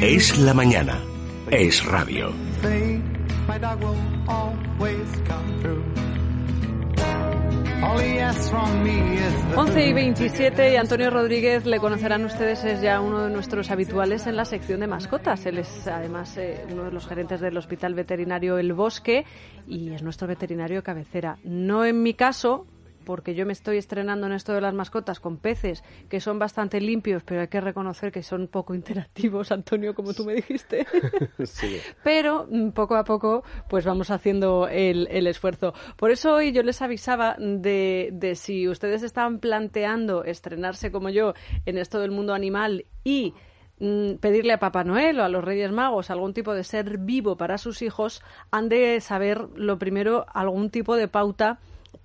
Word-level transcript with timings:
Es 0.00 0.38
la 0.38 0.54
mañana. 0.54 0.98
Es 1.50 1.84
radio. 1.84 2.32
11 9.56 9.88
y 9.88 9.92
27 9.92 10.72
y 10.72 10.76
Antonio 10.76 11.10
Rodríguez 11.10 11.66
le 11.66 11.78
conocerán 11.78 12.24
ustedes, 12.24 12.64
es 12.64 12.80
ya 12.80 13.00
uno 13.00 13.24
de 13.24 13.30
nuestros 13.30 13.70
habituales 13.70 14.26
en 14.26 14.36
la 14.36 14.44
sección 14.44 14.80
de 14.80 14.86
mascotas. 14.86 15.44
Él 15.46 15.58
es 15.58 15.86
además 15.86 16.36
eh, 16.38 16.64
uno 16.70 16.84
de 16.84 16.92
los 16.92 17.06
gerentes 17.06 17.40
del 17.40 17.56
Hospital 17.56 17.94
Veterinario 17.94 18.58
El 18.58 18.72
Bosque 18.72 19.24
y 19.66 19.92
es 19.92 20.02
nuestro 20.02 20.28
veterinario 20.28 20.82
cabecera. 20.82 21.38
No 21.44 21.84
en 21.84 22.02
mi 22.02 22.14
caso, 22.14 22.66
porque 23.10 23.34
yo 23.34 23.44
me 23.44 23.52
estoy 23.52 23.76
estrenando 23.76 24.28
en 24.28 24.32
esto 24.34 24.52
de 24.52 24.60
las 24.60 24.72
mascotas 24.72 25.18
con 25.18 25.36
peces 25.36 25.82
que 26.08 26.20
son 26.20 26.38
bastante 26.38 26.80
limpios, 26.80 27.24
pero 27.24 27.40
hay 27.40 27.48
que 27.48 27.60
reconocer 27.60 28.12
que 28.12 28.22
son 28.22 28.46
poco 28.46 28.72
interactivos, 28.80 29.50
Antonio, 29.50 29.96
como 29.96 30.14
tú 30.14 30.24
me 30.24 30.34
dijiste. 30.34 30.86
Pero 32.04 32.46
mm, 32.48 32.68
poco 32.68 32.94
a 32.94 33.02
poco, 33.02 33.42
pues 33.68 33.84
vamos 33.84 34.12
haciendo 34.12 34.68
el, 34.68 35.08
esfuerzo. 35.26 35.74
Por 35.96 36.12
eso 36.12 36.34
hoy 36.34 36.52
yo 36.52 36.62
les 36.62 36.82
avisaba 36.82 37.34
de, 37.36 38.10
de 38.12 38.36
si 38.36 38.68
ustedes 38.68 39.02
estaban 39.02 39.40
planteando 39.40 40.22
estrenarse 40.22 40.92
como 40.92 41.08
yo 41.08 41.34
en 41.66 41.78
esto 41.78 41.98
del 41.98 42.12
mundo 42.12 42.32
animal 42.32 42.86
y 43.02 43.34
mm, 43.80 44.18
pedirle 44.20 44.52
a 44.52 44.60
Papá 44.60 44.84
Noel 44.84 45.18
o 45.18 45.24
a 45.24 45.28
los 45.28 45.42
Reyes 45.42 45.72
Magos 45.72 46.10
algún 46.10 46.32
tipo 46.32 46.54
de 46.54 46.62
ser 46.62 46.98
vivo 46.98 47.36
para 47.36 47.58
sus 47.58 47.82
hijos, 47.82 48.22
han 48.52 48.68
de 48.68 49.00
saber 49.00 49.48
lo 49.56 49.80
primero 49.80 50.26
algún 50.32 50.70
tipo 50.70 50.94
de 50.94 51.08
pauta 51.08 51.58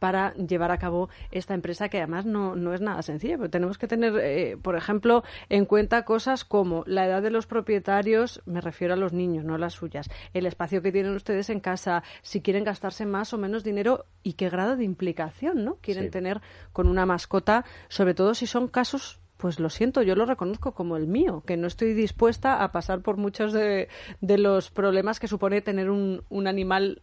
para 0.06 0.36
llevar 0.36 0.70
a 0.70 0.78
cabo 0.78 1.10
esta 1.32 1.56
empresa 1.56 1.90
que 1.90 1.98
además 1.98 2.28
no, 2.28 2.56
no 2.56 2.76
es 2.76 2.80
nada 2.80 3.02
sencilla. 3.02 3.38
Pero 3.38 3.50
tenemos 3.50 3.80
que 3.80 3.88
tener, 3.88 4.16
eh, 4.18 4.56
por 4.56 4.76
ejemplo, 4.76 5.24
en 5.50 5.66
cuenta 5.66 6.06
cosas 6.06 6.46
como 6.46 6.84
la 6.86 7.08
edad 7.08 7.24
de 7.24 7.32
los 7.32 7.48
propietarios, 7.48 8.40
me 8.46 8.62
refiero 8.62 8.94
a 8.94 8.98
los 8.98 9.14
niños, 9.14 9.46
no 9.46 9.56
a 9.56 9.58
las 9.58 9.74
suyas, 9.74 10.08
el 10.36 10.46
espacio 10.46 10.84
que 10.84 10.92
tienen 10.92 11.16
ustedes 11.16 11.50
en 11.50 11.60
casa, 11.60 12.04
si 12.22 12.42
quieren 12.42 12.66
gastarse 12.66 13.08
más 13.08 13.34
o 13.34 13.40
menos 13.40 13.64
dinero 13.64 14.06
y 14.22 14.34
qué 14.34 14.48
grado 14.52 14.76
de 14.76 14.84
implicación 14.84 15.66
¿no? 15.66 15.78
quieren 15.82 16.12
tener 16.12 16.40
con 16.72 16.88
una 16.88 17.08
mascota, 17.08 17.66
sobre 17.88 18.14
todo 18.14 18.36
si 18.36 18.46
son 18.46 18.68
casos 18.68 19.20
pues 19.38 19.60
lo 19.60 19.72
siento, 19.72 20.04
yo 20.04 20.16
lo 20.16 20.28
reconozco 20.28 20.74
como 20.74 20.98
el 20.98 21.08
mío, 21.08 21.44
que 21.48 21.58
no 21.58 21.66
estoy 21.66 21.96
dispuesta 21.96 22.64
a 22.64 22.72
pasar 22.72 23.02
por 23.02 23.18
muchos 23.18 23.54
de, 23.54 23.90
de 24.22 24.38
los 24.38 24.70
problemas 24.70 25.20
que 25.20 25.28
supone 25.28 25.62
tener 25.62 25.90
un, 25.90 26.22
un 26.30 26.48
animal 26.48 27.02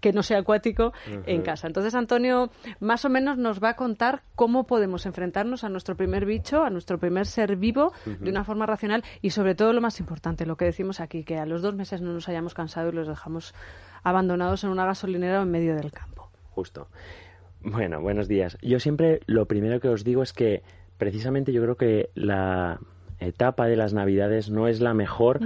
que 0.00 0.12
no 0.12 0.22
sea 0.22 0.38
acuático 0.38 0.92
en 1.26 1.42
casa. 1.42 1.66
Entonces, 1.66 1.94
Antonio 1.94 2.50
más 2.80 3.04
o 3.04 3.08
menos 3.08 3.38
nos 3.38 3.62
va 3.62 3.70
a 3.70 3.76
contar 3.76 4.22
cómo 4.34 4.66
podemos 4.66 5.06
enfrentarnos 5.06 5.64
a 5.64 5.68
nuestro 5.68 5.96
primer 5.96 6.26
bicho, 6.26 6.64
a 6.64 6.70
nuestro 6.70 6.98
primer 6.98 7.26
ser 7.26 7.56
vivo, 7.56 7.92
de 8.04 8.30
una 8.30 8.44
forma 8.44 8.66
racional 8.66 9.04
y, 9.22 9.30
sobre 9.30 9.54
todo, 9.54 9.72
lo 9.72 9.80
más 9.80 10.00
importante, 10.00 10.46
lo 10.46 10.56
que 10.56 10.64
decimos 10.64 11.00
aquí, 11.00 11.24
que 11.24 11.38
a 11.38 11.46
los 11.46 11.62
dos 11.62 11.74
meses 11.74 12.00
no 12.00 12.12
nos 12.12 12.28
hayamos 12.28 12.54
cansado 12.54 12.90
y 12.90 12.92
los 12.92 13.08
dejamos 13.08 13.54
abandonados 14.02 14.64
en 14.64 14.70
una 14.70 14.84
gasolinera 14.84 15.42
en 15.42 15.50
medio 15.50 15.74
del 15.74 15.90
campo. 15.90 16.30
Justo. 16.50 16.88
Bueno, 17.60 18.00
buenos 18.00 18.28
días. 18.28 18.56
Yo 18.62 18.78
siempre 18.78 19.20
lo 19.26 19.46
primero 19.46 19.80
que 19.80 19.88
os 19.88 20.04
digo 20.04 20.22
es 20.22 20.32
que 20.32 20.62
precisamente 20.98 21.52
yo 21.52 21.62
creo 21.62 21.76
que 21.76 22.10
la 22.14 22.78
etapa 23.18 23.66
de 23.66 23.76
las 23.76 23.92
Navidades 23.92 24.50
no 24.50 24.68
es 24.68 24.80
la 24.80 24.94
mejor 24.94 25.40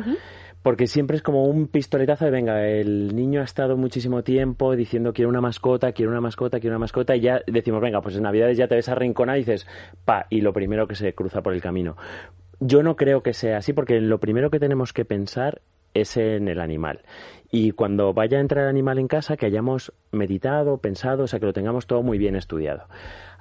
porque 0.62 0.86
siempre 0.86 1.16
es 1.16 1.22
como 1.22 1.44
un 1.44 1.68
pistoletazo 1.68 2.26
de 2.26 2.30
venga, 2.30 2.66
el 2.68 3.14
niño 3.14 3.40
ha 3.40 3.44
estado 3.44 3.76
muchísimo 3.76 4.22
tiempo 4.22 4.76
diciendo 4.76 5.12
quiero 5.12 5.30
una 5.30 5.40
mascota, 5.40 5.92
quiero 5.92 6.10
una 6.10 6.20
mascota, 6.20 6.60
quiero 6.60 6.74
una 6.74 6.80
mascota 6.80 7.16
y 7.16 7.20
ya 7.20 7.40
decimos 7.46 7.80
venga, 7.80 8.00
pues 8.02 8.16
en 8.16 8.22
Navidades 8.22 8.58
ya 8.58 8.68
te 8.68 8.74
ves 8.74 8.88
arrinconado 8.88 9.38
y 9.38 9.40
dices 9.40 9.66
pa, 10.04 10.26
y 10.28 10.40
lo 10.40 10.52
primero 10.52 10.86
que 10.86 10.94
se 10.94 11.14
cruza 11.14 11.42
por 11.42 11.54
el 11.54 11.62
camino. 11.62 11.96
Yo 12.60 12.82
no 12.82 12.96
creo 12.96 13.22
que 13.22 13.32
sea 13.32 13.56
así 13.56 13.72
porque 13.72 14.00
lo 14.00 14.20
primero 14.20 14.50
que 14.50 14.58
tenemos 14.58 14.92
que 14.92 15.06
pensar 15.06 15.62
es 15.94 16.16
en 16.16 16.48
el 16.48 16.60
animal. 16.60 17.00
Y 17.50 17.72
cuando 17.72 18.12
vaya 18.12 18.38
a 18.38 18.40
entrar 18.40 18.64
el 18.64 18.70
animal 18.70 18.98
en 18.98 19.08
casa, 19.08 19.36
que 19.36 19.46
hayamos 19.46 19.92
meditado, 20.12 20.78
pensado, 20.78 21.24
o 21.24 21.26
sea, 21.26 21.40
que 21.40 21.46
lo 21.46 21.52
tengamos 21.52 21.86
todo 21.86 22.02
muy 22.02 22.18
bien 22.18 22.36
estudiado. 22.36 22.86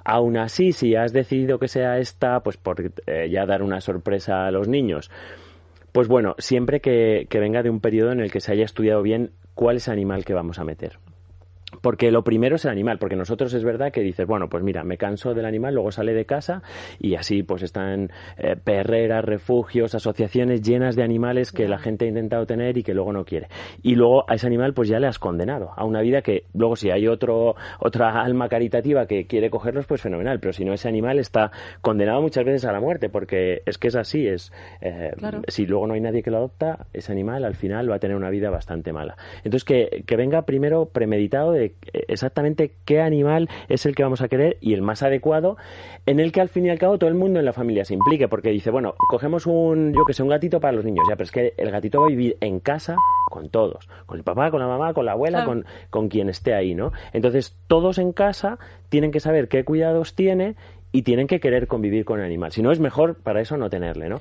Aún 0.04 0.36
así, 0.36 0.72
si 0.72 0.96
has 0.96 1.12
decidido 1.12 1.58
que 1.58 1.68
sea 1.68 1.98
esta, 1.98 2.40
pues 2.40 2.56
por 2.56 2.92
eh, 3.06 3.28
ya 3.30 3.46
dar 3.46 3.62
una 3.62 3.80
sorpresa 3.80 4.46
a 4.46 4.50
los 4.50 4.66
niños, 4.66 5.10
pues 5.92 6.08
bueno, 6.08 6.34
siempre 6.38 6.80
que, 6.80 7.26
que 7.28 7.40
venga 7.40 7.62
de 7.62 7.70
un 7.70 7.80
periodo 7.80 8.12
en 8.12 8.20
el 8.20 8.30
que 8.30 8.40
se 8.40 8.52
haya 8.52 8.64
estudiado 8.64 9.02
bien 9.02 9.32
cuál 9.54 9.76
es 9.76 9.88
el 9.88 9.92
animal 9.94 10.24
que 10.24 10.34
vamos 10.34 10.58
a 10.58 10.64
meter. 10.64 10.98
Porque 11.80 12.10
lo 12.10 12.22
primero 12.24 12.56
es 12.56 12.64
el 12.64 12.70
animal, 12.70 12.98
porque 12.98 13.16
nosotros 13.16 13.54
es 13.54 13.64
verdad 13.64 13.92
que 13.92 14.00
dices, 14.00 14.26
bueno, 14.26 14.48
pues 14.48 14.62
mira, 14.62 14.84
me 14.84 14.98
canso 14.98 15.34
del 15.34 15.46
animal, 15.46 15.74
luego 15.74 15.90
sale 15.92 16.12
de 16.12 16.24
casa 16.24 16.62
y 16.98 17.14
así 17.14 17.42
pues 17.42 17.62
están 17.62 18.10
eh, 18.36 18.56
perreras, 18.62 19.24
refugios, 19.24 19.94
asociaciones 19.94 20.62
llenas 20.62 20.96
de 20.96 21.02
animales 21.02 21.52
que 21.52 21.68
la 21.68 21.78
gente 21.78 22.04
ha 22.04 22.08
intentado 22.08 22.46
tener 22.46 22.76
y 22.76 22.82
que 22.82 22.94
luego 22.94 23.12
no 23.12 23.24
quiere. 23.24 23.48
Y 23.82 23.94
luego 23.94 24.28
a 24.28 24.34
ese 24.34 24.46
animal 24.46 24.74
pues 24.74 24.88
ya 24.88 24.98
le 24.98 25.06
has 25.06 25.18
condenado 25.18 25.70
a 25.76 25.84
una 25.84 26.00
vida 26.00 26.22
que 26.22 26.44
luego 26.54 26.76
si 26.76 26.90
hay 26.90 27.06
otro, 27.06 27.54
otra 27.78 28.20
alma 28.20 28.48
caritativa 28.48 29.06
que 29.06 29.26
quiere 29.26 29.50
cogerlos, 29.50 29.86
pues 29.86 30.02
fenomenal, 30.02 30.40
pero 30.40 30.52
si 30.52 30.64
no 30.64 30.72
ese 30.72 30.88
animal 30.88 31.18
está 31.18 31.50
condenado 31.80 32.20
muchas 32.20 32.44
veces 32.44 32.64
a 32.64 32.72
la 32.72 32.80
muerte, 32.80 33.08
porque 33.08 33.62
es 33.64 33.78
que 33.78 33.88
es 33.88 33.96
así, 33.96 34.26
es 34.26 34.52
eh, 34.80 35.12
si 35.48 35.66
luego 35.66 35.86
no 35.86 35.94
hay 35.94 36.00
nadie 36.00 36.22
que 36.22 36.30
lo 36.30 36.38
adopta, 36.38 36.86
ese 36.92 37.12
animal 37.12 37.44
al 37.44 37.54
final 37.54 37.90
va 37.90 37.96
a 37.96 37.98
tener 37.98 38.16
una 38.16 38.30
vida 38.30 38.50
bastante 38.50 38.92
mala. 38.92 39.16
Entonces 39.44 39.64
que, 39.64 40.04
que 40.06 40.16
venga 40.16 40.42
primero 40.42 40.86
premeditado 40.86 41.52
de 41.52 41.59
exactamente 41.92 42.72
qué 42.84 43.00
animal 43.00 43.48
es 43.68 43.86
el 43.86 43.94
que 43.94 44.02
vamos 44.02 44.20
a 44.22 44.28
querer 44.28 44.56
y 44.60 44.74
el 44.74 44.82
más 44.82 45.02
adecuado, 45.02 45.56
en 46.06 46.20
el 46.20 46.32
que 46.32 46.40
al 46.40 46.48
fin 46.48 46.66
y 46.66 46.70
al 46.70 46.78
cabo 46.78 46.98
todo 46.98 47.08
el 47.08 47.16
mundo 47.16 47.38
en 47.38 47.44
la 47.44 47.52
familia 47.52 47.84
se 47.84 47.94
implique, 47.94 48.28
porque 48.28 48.50
dice, 48.50 48.70
bueno, 48.70 48.94
cogemos 49.08 49.46
un, 49.46 49.92
yo 49.92 50.04
que 50.04 50.12
sé, 50.12 50.22
un 50.22 50.28
gatito 50.28 50.60
para 50.60 50.72
los 50.72 50.84
niños, 50.84 51.06
ya, 51.08 51.16
pero 51.16 51.24
es 51.24 51.32
que 51.32 51.54
el 51.56 51.70
gatito 51.70 52.00
va 52.00 52.06
a 52.06 52.10
vivir 52.10 52.36
en 52.40 52.60
casa 52.60 52.96
con 53.28 53.48
todos, 53.48 53.88
con 54.06 54.18
el 54.18 54.24
papá, 54.24 54.50
con 54.50 54.60
la 54.60 54.66
mamá, 54.66 54.92
con 54.94 55.06
la 55.06 55.12
abuela, 55.12 55.44
con, 55.44 55.64
con 55.90 56.08
quien 56.08 56.28
esté 56.28 56.54
ahí, 56.54 56.74
¿no? 56.74 56.92
Entonces, 57.12 57.56
todos 57.66 57.98
en 57.98 58.12
casa 58.12 58.58
tienen 58.88 59.12
que 59.12 59.20
saber 59.20 59.48
qué 59.48 59.64
cuidados 59.64 60.14
tiene 60.14 60.56
y 60.92 61.02
tienen 61.02 61.26
que 61.26 61.40
querer 61.40 61.66
convivir 61.66 62.04
con 62.04 62.18
el 62.18 62.26
animal. 62.26 62.52
Si 62.52 62.62
no, 62.62 62.72
es 62.72 62.80
mejor 62.80 63.16
para 63.22 63.40
eso 63.40 63.56
no 63.56 63.70
tenerle, 63.70 64.08
¿no? 64.08 64.20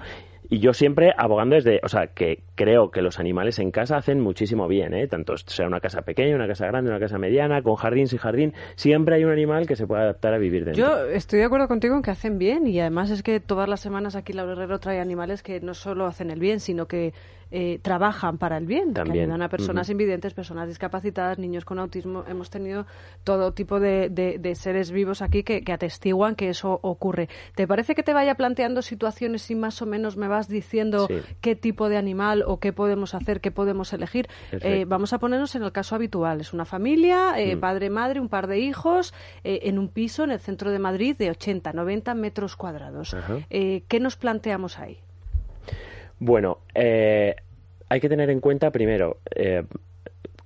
Y 0.50 0.60
yo 0.60 0.74
siempre 0.74 1.14
abogando 1.16 1.56
desde, 1.56 1.80
o 1.84 1.88
sea, 1.88 2.08
que 2.08 2.42
creo 2.56 2.90
que 2.90 3.04
los 3.04 3.20
animales 3.20 3.60
en 3.60 3.70
casa 3.70 3.98
hacen 3.98 4.20
muchísimo 4.20 4.68
bien, 4.68 4.96
¿eh? 4.96 5.08
Tanto 5.08 5.38
sea 5.38 5.68
una 5.68 5.80
casa 5.80 6.02
pequeña, 6.02 6.36
una 6.36 6.48
casa 6.48 6.66
grande, 6.66 6.90
una 6.90 7.00
casa 7.00 7.20
mediana, 7.20 7.62
con 7.62 7.76
jardín, 7.76 8.08
sin 8.08 8.18
jardín, 8.18 8.54
siempre 8.76 9.16
hay 9.16 9.24
un 9.24 9.32
animal 9.32 9.68
que 9.68 9.76
se 9.76 9.86
puede 9.86 10.02
adaptar 10.02 10.34
a 10.34 10.40
vivir 10.40 10.66
dentro. 10.66 10.84
Yo 10.84 11.06
estoy 11.06 11.40
de 11.40 11.46
acuerdo 11.46 11.68
contigo 11.68 11.96
en 11.96 12.02
que 12.02 12.12
hacen 12.12 12.40
bien 12.40 12.66
y 12.66 12.80
además 12.80 13.12
es 13.12 13.22
que 13.22 13.40
todas 13.40 13.70
las 13.70 13.80
semanas 13.80 14.16
aquí 14.16 14.34
Laura 14.34 14.54
Herrero 14.54 14.80
trae 14.80 15.00
animales 15.00 15.44
que 15.44 15.60
no 15.62 15.76
solo 15.76 16.08
hacen 16.08 16.32
el 16.32 16.40
bien, 16.40 16.60
sino 16.60 16.88
que 16.88 17.14
eh, 17.52 17.80
trabajan 17.82 18.38
para 18.38 18.58
el 18.58 18.68
bien, 18.68 18.94
También. 18.94 19.14
que 19.14 19.22
ayudan 19.22 19.42
a 19.42 19.50
personas 19.50 19.90
invidentes, 19.90 20.36
personas 20.36 20.68
discapacitadas, 20.68 21.40
niños 21.40 21.66
con 21.66 21.80
autismo. 21.80 22.24
Hemos 22.28 22.52
tenido 22.52 22.86
todo 23.24 23.54
tipo 23.54 23.80
de, 23.80 24.10
de, 24.10 24.56
seres 24.56 24.92
vivos 24.92 25.24
aquí 25.24 25.42
que, 25.42 25.64
que, 25.64 25.74
atestiguan 25.74 26.36
que 26.36 26.50
eso 26.50 26.80
ocurre. 26.84 27.28
¿Te 27.56 27.66
parece 27.66 27.96
que 27.96 28.04
te 28.04 28.14
vaya 28.14 28.36
planteando 28.36 28.84
situaciones 28.84 29.50
y 29.50 29.56
más 29.56 29.82
o 29.82 29.88
menos 29.88 30.16
me 30.16 30.28
vas 30.40 30.48
diciendo 30.48 31.08
qué 31.42 31.56
tipo 31.56 31.90
de 31.90 31.98
animal 31.98 32.44
o 32.46 32.60
qué 32.60 32.74
podemos 32.74 33.14
hacer, 33.14 33.42
qué 33.42 33.52
podemos 33.52 33.94
elegir? 33.94 34.28
Eh, 34.52 34.86
vamos 34.88 35.14
a 35.14 35.20
ponernos 35.20 35.56
en 35.56 35.64
el 35.64 35.72
caso 35.72 35.96
habitual. 35.96 36.42
Es 36.42 36.54
una 36.54 36.66
familia, 36.66 37.34
eh, 37.38 37.56
mm. 37.56 37.60
padre, 37.60 37.90
madre, 37.90 38.20
un 38.20 38.30
par 38.30 38.48
de 38.48 38.60
hijos, 38.60 39.14
en 39.44 39.78
un 39.80 39.90
piso 39.90 40.24
en 40.24 40.32
el 40.32 40.40
centro 40.40 40.72
de 40.72 40.80
Madrid 40.80 41.16
de 41.18 41.30
80, 41.30 41.74
90 41.74 42.16
metros 42.16 42.56
cuadrados. 42.56 43.16
¿Qué 43.50 44.00
nos 44.00 44.16
planteamos 44.16 44.80
ahí? 44.80 45.00
Bueno, 46.20 46.60
eh, 46.76 47.36
hay 47.88 48.00
que 48.00 48.10
tener 48.10 48.30
en 48.30 48.42
cuenta 48.42 48.72
primero, 48.72 49.18
eh, 49.36 49.64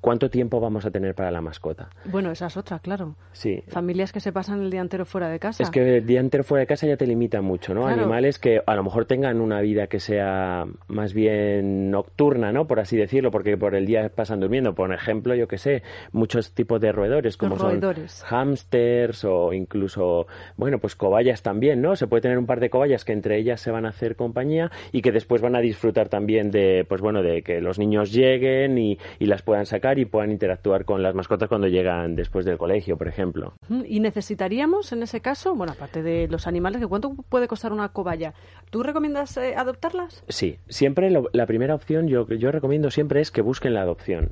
¿Cuánto 0.03 0.29
tiempo 0.29 0.59
vamos 0.59 0.85
a 0.85 0.91
tener 0.91 1.15
para 1.15 1.31
la 1.31 1.39
mascota? 1.39 1.89
Bueno, 2.03 2.29
esa 2.29 2.47
es 2.47 2.57
otra, 2.57 2.79
claro. 2.79 3.15
Sí. 3.31 3.63
Familias 3.69 4.11
que 4.11 4.19
se 4.19 4.33
pasan 4.33 4.61
el 4.61 4.69
día 4.69 4.81
entero 4.81 5.05
fuera 5.05 5.29
de 5.29 5.39
casa. 5.39 5.63
Es 5.63 5.69
que 5.69 5.99
el 5.99 6.05
día 6.05 6.19
entero 6.19 6.43
fuera 6.43 6.59
de 6.59 6.67
casa 6.67 6.85
ya 6.85 6.97
te 6.97 7.07
limita 7.07 7.41
mucho, 7.41 7.73
¿no? 7.73 7.87
Animales 7.87 8.37
que 8.37 8.61
a 8.65 8.75
lo 8.75 8.83
mejor 8.83 9.05
tengan 9.05 9.39
una 9.39 9.61
vida 9.61 9.87
que 9.87 10.01
sea 10.01 10.65
más 10.89 11.13
bien 11.13 11.89
nocturna, 11.89 12.51
¿no? 12.51 12.67
Por 12.67 12.81
así 12.81 12.97
decirlo, 12.97 13.31
porque 13.31 13.55
por 13.55 13.75
el 13.75 13.85
día 13.85 14.09
pasan 14.13 14.41
durmiendo. 14.41 14.75
Por 14.75 14.93
ejemplo, 14.93 15.35
yo 15.35 15.47
que 15.47 15.57
sé, 15.57 15.83
muchos 16.11 16.51
tipos 16.51 16.81
de 16.81 16.91
roedores, 16.91 17.37
como 17.37 17.57
son 17.57 17.79
hamsters 18.25 19.23
o 19.23 19.53
incluso, 19.53 20.27
bueno, 20.57 20.79
pues 20.79 20.97
cobayas 20.97 21.43
también, 21.43 21.81
¿no? 21.81 21.95
Se 21.95 22.07
puede 22.07 22.23
tener 22.23 22.37
un 22.37 22.45
par 22.45 22.59
de 22.59 22.69
cobayas 22.69 23.05
que 23.05 23.13
entre 23.13 23.37
ellas 23.37 23.61
se 23.61 23.71
van 23.71 23.85
a 23.85 23.89
hacer 23.89 24.17
compañía 24.17 24.69
y 24.91 25.01
que 25.01 25.13
después 25.13 25.41
van 25.41 25.55
a 25.55 25.61
disfrutar 25.61 26.09
también 26.09 26.51
de, 26.51 26.85
pues 26.89 26.99
bueno, 26.99 27.23
de 27.23 27.41
que 27.41 27.61
los 27.61 27.79
niños 27.79 28.11
lleguen 28.11 28.77
y 28.77 28.97
las 29.21 29.43
puedan 29.43 29.65
sacar 29.65 29.92
y 29.99 30.05
puedan 30.05 30.31
interactuar 30.31 30.85
con 30.85 31.03
las 31.03 31.15
mascotas 31.15 31.49
cuando 31.49 31.67
llegan 31.67 32.15
después 32.15 32.45
del 32.45 32.57
colegio, 32.57 32.97
por 32.97 33.07
ejemplo. 33.07 33.53
¿Y 33.85 33.99
necesitaríamos 33.99 34.91
en 34.91 35.03
ese 35.03 35.21
caso, 35.21 35.55
bueno, 35.55 35.73
aparte 35.73 36.03
de 36.03 36.27
los 36.27 36.47
animales, 36.47 36.85
cuánto 36.87 37.15
puede 37.29 37.47
costar 37.47 37.73
una 37.73 37.89
cobaya? 37.89 38.33
¿Tú 38.69 38.83
recomiendas 38.83 39.37
eh, 39.37 39.55
adoptarlas? 39.55 40.23
Sí, 40.27 40.59
siempre 40.67 41.11
la 41.11 41.45
primera 41.45 41.75
opción 41.75 42.07
yo, 42.07 42.27
yo 42.27 42.51
recomiendo 42.51 42.91
siempre 42.91 43.21
es 43.21 43.31
que 43.31 43.41
busquen 43.41 43.73
la 43.73 43.81
adopción, 43.81 44.31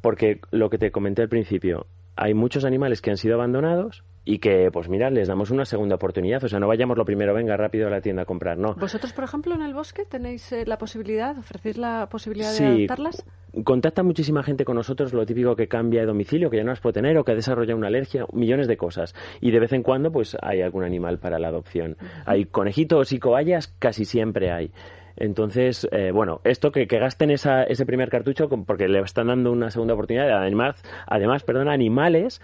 porque 0.00 0.40
lo 0.50 0.70
que 0.70 0.78
te 0.78 0.90
comenté 0.90 1.22
al 1.22 1.28
principio, 1.28 1.86
hay 2.16 2.34
muchos 2.34 2.64
animales 2.64 3.00
que 3.00 3.10
han 3.10 3.16
sido 3.16 3.34
abandonados 3.34 4.04
y 4.24 4.38
que, 4.38 4.70
pues 4.72 4.88
mira, 4.88 5.10
les 5.10 5.28
damos 5.28 5.50
una 5.50 5.64
segunda 5.64 5.96
oportunidad. 5.96 6.42
O 6.44 6.48
sea, 6.48 6.60
no 6.60 6.68
vayamos 6.68 6.96
lo 6.96 7.04
primero, 7.04 7.34
venga 7.34 7.56
rápido 7.56 7.88
a 7.88 7.90
la 7.90 8.00
tienda 8.00 8.22
a 8.22 8.24
comprar, 8.24 8.56
no. 8.56 8.74
¿Vosotros, 8.74 9.12
por 9.12 9.24
ejemplo, 9.24 9.54
en 9.54 9.62
el 9.62 9.74
bosque 9.74 10.04
tenéis 10.04 10.52
eh, 10.52 10.64
la 10.66 10.78
posibilidad, 10.78 11.36
ofrecéis 11.36 11.76
la 11.76 12.08
posibilidad 12.08 12.52
de 12.52 12.66
adaptarlas? 12.66 13.24
Contacta 13.64 14.02
muchísima 14.02 14.42
gente 14.42 14.64
con 14.64 14.76
nosotros, 14.76 15.12
lo 15.12 15.26
típico 15.26 15.56
que 15.56 15.68
cambia 15.68 16.00
de 16.00 16.06
domicilio, 16.06 16.50
que 16.50 16.56
ya 16.56 16.62
no 16.62 16.70
las 16.70 16.80
puede 16.80 16.94
tener 16.94 17.18
o 17.18 17.24
que 17.24 17.34
desarrolla 17.34 17.74
una 17.74 17.88
alergia, 17.88 18.24
millones 18.32 18.68
de 18.68 18.76
cosas. 18.76 19.14
Y 19.40 19.50
de 19.50 19.60
vez 19.60 19.72
en 19.72 19.82
cuando, 19.82 20.12
pues 20.12 20.36
hay 20.40 20.62
algún 20.62 20.84
animal 20.84 21.18
para 21.18 21.38
la 21.38 21.48
adopción. 21.48 21.96
Hay 22.24 22.44
conejitos 22.44 23.12
y 23.12 23.18
cobayas, 23.18 23.74
casi 23.78 24.04
siempre 24.04 24.52
hay. 24.52 24.72
Entonces, 25.16 25.86
eh, 25.92 26.10
bueno, 26.10 26.40
esto 26.44 26.72
que, 26.72 26.86
que 26.86 26.98
gasten 26.98 27.30
esa, 27.30 27.64
ese 27.64 27.84
primer 27.84 28.08
cartucho 28.08 28.48
porque 28.48 28.88
le 28.88 29.00
están 29.00 29.26
dando 29.26 29.52
una 29.52 29.70
segunda 29.70 29.92
oportunidad, 29.92 30.30
además, 30.30 30.82
además, 31.06 31.42
perdón, 31.42 31.68
animales 31.68 32.40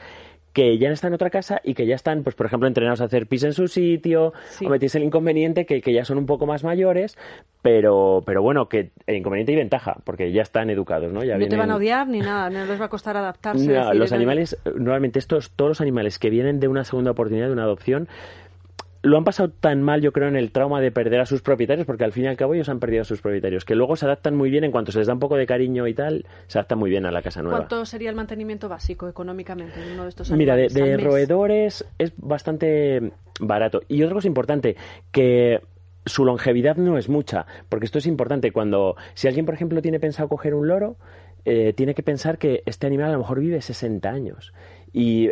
que 0.58 0.76
ya 0.76 0.90
están 0.90 1.10
en 1.10 1.14
otra 1.14 1.30
casa 1.30 1.60
y 1.62 1.74
que 1.74 1.86
ya 1.86 1.94
están, 1.94 2.24
pues 2.24 2.34
por 2.34 2.46
ejemplo, 2.46 2.66
entrenados 2.66 3.00
a 3.00 3.04
hacer 3.04 3.28
pis 3.28 3.44
en 3.44 3.52
su 3.52 3.68
sitio, 3.68 4.32
o 4.60 4.68
metéis 4.68 4.92
el 4.96 5.04
inconveniente 5.04 5.64
que, 5.64 5.80
que, 5.80 5.92
ya 5.92 6.04
son 6.04 6.18
un 6.18 6.26
poco 6.26 6.46
más 6.46 6.64
mayores, 6.64 7.16
pero, 7.62 8.24
pero 8.26 8.42
bueno, 8.42 8.68
que 8.68 8.90
el 9.06 9.14
inconveniente 9.14 9.52
y 9.52 9.54
ventaja, 9.54 9.98
porque 10.02 10.32
ya 10.32 10.42
están 10.42 10.68
educados, 10.68 11.12
¿no? 11.12 11.22
Ya 11.22 11.38
no 11.38 11.46
te 11.46 11.56
van 11.56 11.70
a 11.70 11.76
odiar 11.76 12.08
ni 12.08 12.18
nada, 12.18 12.50
no 12.50 12.66
les 12.66 12.80
va 12.80 12.86
a 12.86 12.88
costar 12.88 13.16
adaptarse. 13.16 13.68
No, 13.78 13.94
los 13.94 14.10
animales, 14.10 14.58
normalmente 14.74 15.20
estos, 15.20 15.52
todos 15.52 15.68
los 15.68 15.80
animales 15.80 16.18
que 16.18 16.28
vienen 16.28 16.58
de 16.58 16.66
una 16.66 16.82
segunda 16.82 17.12
oportunidad, 17.12 17.46
de 17.46 17.52
una 17.52 17.62
adopción, 17.62 18.08
lo 19.02 19.16
han 19.16 19.24
pasado 19.24 19.50
tan 19.50 19.82
mal, 19.82 20.00
yo 20.00 20.12
creo, 20.12 20.28
en 20.28 20.36
el 20.36 20.50
trauma 20.50 20.80
de 20.80 20.90
perder 20.90 21.20
a 21.20 21.26
sus 21.26 21.42
propietarios, 21.42 21.86
porque 21.86 22.04
al 22.04 22.12
fin 22.12 22.24
y 22.24 22.26
al 22.28 22.36
cabo 22.36 22.54
ellos 22.54 22.68
han 22.68 22.80
perdido 22.80 23.02
a 23.02 23.04
sus 23.04 23.20
propietarios, 23.20 23.64
que 23.64 23.74
luego 23.74 23.96
se 23.96 24.06
adaptan 24.06 24.34
muy 24.34 24.50
bien 24.50 24.64
en 24.64 24.72
cuanto 24.72 24.92
se 24.92 24.98
les 24.98 25.06
da 25.06 25.14
un 25.14 25.20
poco 25.20 25.36
de 25.36 25.46
cariño 25.46 25.86
y 25.86 25.94
tal, 25.94 26.26
se 26.46 26.58
adaptan 26.58 26.78
muy 26.78 26.90
bien 26.90 27.06
a 27.06 27.10
la 27.10 27.22
casa 27.22 27.42
nueva. 27.42 27.58
¿Cuánto 27.58 27.84
sería 27.84 28.10
el 28.10 28.16
mantenimiento 28.16 28.68
básico 28.68 29.08
económicamente 29.08 29.80
de 29.80 29.92
uno 29.92 30.02
de 30.04 30.08
estos 30.08 30.30
Mira, 30.32 30.54
animales? 30.54 30.74
Mira, 30.74 30.86
de, 30.86 30.96
de 30.96 31.04
roedores 31.04 31.86
es 31.98 32.12
bastante 32.16 33.12
barato. 33.40 33.82
Y 33.88 34.02
otra 34.02 34.14
cosa 34.14 34.28
importante, 34.28 34.76
que 35.12 35.60
su 36.04 36.24
longevidad 36.24 36.76
no 36.76 36.98
es 36.98 37.08
mucha, 37.08 37.46
porque 37.68 37.86
esto 37.86 37.98
es 37.98 38.06
importante. 38.06 38.50
Cuando, 38.52 38.96
si 39.14 39.28
alguien, 39.28 39.46
por 39.46 39.54
ejemplo, 39.54 39.82
tiene 39.82 40.00
pensado 40.00 40.28
coger 40.28 40.54
un 40.54 40.66
loro, 40.66 40.96
eh, 41.44 41.72
tiene 41.72 41.94
que 41.94 42.02
pensar 42.02 42.38
que 42.38 42.62
este 42.66 42.86
animal 42.86 43.10
a 43.10 43.12
lo 43.12 43.18
mejor 43.18 43.40
vive 43.40 43.60
60 43.60 44.08
años. 44.08 44.52
Y 44.92 45.30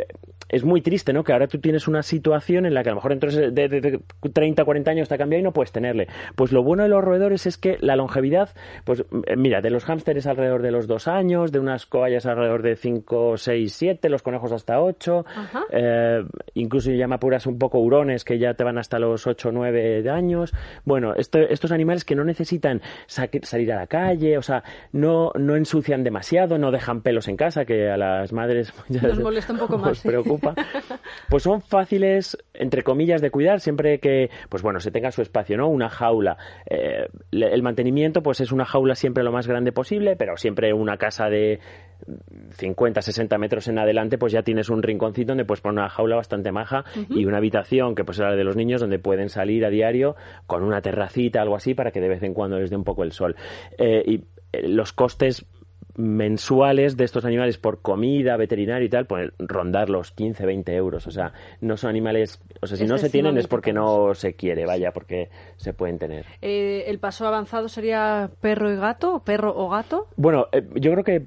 es 0.48 0.64
muy 0.64 0.80
triste, 0.80 1.12
¿no? 1.12 1.24
Que 1.24 1.32
ahora 1.32 1.48
tú 1.48 1.58
tienes 1.58 1.88
una 1.88 2.02
situación 2.02 2.66
en 2.66 2.74
la 2.74 2.82
que 2.82 2.90
a 2.90 2.92
lo 2.92 2.96
mejor 2.96 3.10
dentro 3.10 3.30
de, 3.32 3.50
de, 3.50 3.68
de 3.68 4.00
30, 4.32 4.64
40 4.64 4.90
años 4.90 5.10
ha 5.10 5.18
cambiado 5.18 5.40
y 5.40 5.44
no 5.44 5.52
puedes 5.52 5.72
tenerle. 5.72 6.08
Pues 6.34 6.52
lo 6.52 6.62
bueno 6.62 6.84
de 6.84 6.88
los 6.88 7.02
roedores 7.02 7.46
es 7.46 7.56
que 7.56 7.78
la 7.80 7.96
longevidad, 7.96 8.50
pues 8.84 9.04
mira, 9.36 9.60
de 9.60 9.70
los 9.70 9.88
hámsteres 9.88 10.26
alrededor 10.26 10.62
de 10.62 10.70
los 10.70 10.86
dos 10.86 11.08
años, 11.08 11.52
de 11.52 11.58
unas 11.58 11.86
cobayas 11.86 12.26
alrededor 12.26 12.62
de 12.62 12.76
5, 12.76 13.36
6, 13.36 13.72
7, 13.72 14.08
los 14.08 14.22
conejos 14.22 14.52
hasta 14.52 14.80
8, 14.80 15.24
eh, 15.72 16.24
incluso 16.54 16.92
ya 16.92 17.08
me 17.08 17.16
apuras 17.16 17.46
un 17.46 17.58
poco 17.58 17.78
hurones 17.78 18.24
que 18.24 18.38
ya 18.38 18.54
te 18.54 18.64
van 18.64 18.78
hasta 18.78 18.98
los 18.98 19.26
8, 19.26 19.50
9 19.52 20.08
años. 20.10 20.52
Bueno, 20.84 21.14
esto, 21.14 21.38
estos 21.40 21.72
animales 21.72 22.04
que 22.04 22.14
no 22.14 22.24
necesitan 22.24 22.82
salir 23.06 23.72
a 23.72 23.76
la 23.76 23.86
calle, 23.86 24.38
o 24.38 24.42
sea, 24.42 24.62
no, 24.92 25.32
no 25.34 25.56
ensucian 25.56 26.04
demasiado, 26.04 26.58
no 26.58 26.70
dejan 26.70 27.02
pelos 27.02 27.26
en 27.26 27.36
casa, 27.36 27.64
que 27.64 27.90
a 27.90 27.96
las 27.96 28.32
madres 28.32 28.72
ya 28.88 29.00
un 29.52 29.58
poco 29.58 29.78
más. 29.78 29.98
¿sí? 29.98 30.08
preocupa. 30.08 30.54
Pues 31.28 31.42
son 31.42 31.60
fáciles, 31.60 32.36
entre 32.54 32.82
comillas, 32.82 33.20
de 33.20 33.30
cuidar 33.30 33.60
siempre 33.60 33.98
que, 33.98 34.30
pues 34.48 34.62
bueno, 34.62 34.80
se 34.80 34.90
tenga 34.90 35.10
su 35.10 35.22
espacio, 35.22 35.56
¿no? 35.56 35.68
Una 35.68 35.88
jaula. 35.88 36.36
Eh, 36.68 37.06
el 37.32 37.62
mantenimiento, 37.62 38.22
pues 38.22 38.40
es 38.40 38.52
una 38.52 38.64
jaula 38.64 38.94
siempre 38.94 39.24
lo 39.24 39.32
más 39.32 39.46
grande 39.46 39.72
posible, 39.72 40.16
pero 40.16 40.36
siempre 40.36 40.72
una 40.72 40.96
casa 40.96 41.28
de 41.28 41.60
50, 42.58 43.02
60 43.02 43.38
metros 43.38 43.68
en 43.68 43.78
adelante, 43.78 44.18
pues 44.18 44.32
ya 44.32 44.42
tienes 44.42 44.68
un 44.68 44.82
rinconcito 44.82 45.28
donde 45.28 45.44
puedes 45.44 45.60
poner 45.60 45.80
una 45.80 45.88
jaula 45.88 46.16
bastante 46.16 46.52
maja 46.52 46.84
uh 46.94 47.00
-huh. 47.00 47.16
y 47.20 47.24
una 47.24 47.38
habitación 47.38 47.94
que 47.94 48.04
pues 48.04 48.18
era 48.18 48.30
la 48.30 48.36
de 48.36 48.44
los 48.44 48.56
niños 48.56 48.80
donde 48.80 48.98
pueden 48.98 49.28
salir 49.28 49.64
a 49.64 49.70
diario 49.70 50.16
con 50.46 50.62
una 50.62 50.80
terracita, 50.80 51.42
algo 51.42 51.56
así, 51.56 51.74
para 51.74 51.90
que 51.90 52.00
de 52.00 52.08
vez 52.08 52.22
en 52.22 52.34
cuando 52.34 52.58
les 52.58 52.70
dé 52.70 52.76
un 52.76 52.84
poco 52.84 53.02
el 53.02 53.12
sol. 53.12 53.36
Eh, 53.78 54.02
y 54.06 54.24
eh, 54.52 54.68
los 54.68 54.92
costes 54.92 55.46
mensuales 55.96 56.96
de 56.96 57.04
estos 57.04 57.24
animales 57.24 57.58
por 57.58 57.80
comida, 57.80 58.36
veterinario 58.36 58.86
y 58.86 58.90
tal, 58.90 59.06
pues 59.06 59.30
rondar 59.38 59.90
los 59.90 60.12
15, 60.12 60.46
20 60.46 60.74
euros. 60.74 61.06
O 61.06 61.10
sea, 61.10 61.32
no 61.60 61.76
son 61.76 61.90
animales, 61.90 62.40
o 62.60 62.66
sea, 62.66 62.76
si 62.76 62.86
no 62.86 62.98
se 62.98 63.10
tienen 63.10 63.38
es 63.38 63.46
porque 63.46 63.72
no 63.72 64.14
se 64.14 64.34
quiere, 64.34 64.66
vaya, 64.66 64.92
porque 64.92 65.30
se 65.56 65.72
pueden 65.72 65.98
tener. 65.98 66.26
Eh, 66.42 66.84
¿El 66.86 66.98
paso 66.98 67.26
avanzado 67.26 67.68
sería 67.68 68.30
perro 68.40 68.72
y 68.72 68.76
gato, 68.76 69.22
perro 69.24 69.54
o 69.56 69.68
gato? 69.68 70.08
Bueno, 70.16 70.46
eh, 70.52 70.62
yo 70.74 70.92
creo 70.92 71.04
que 71.04 71.22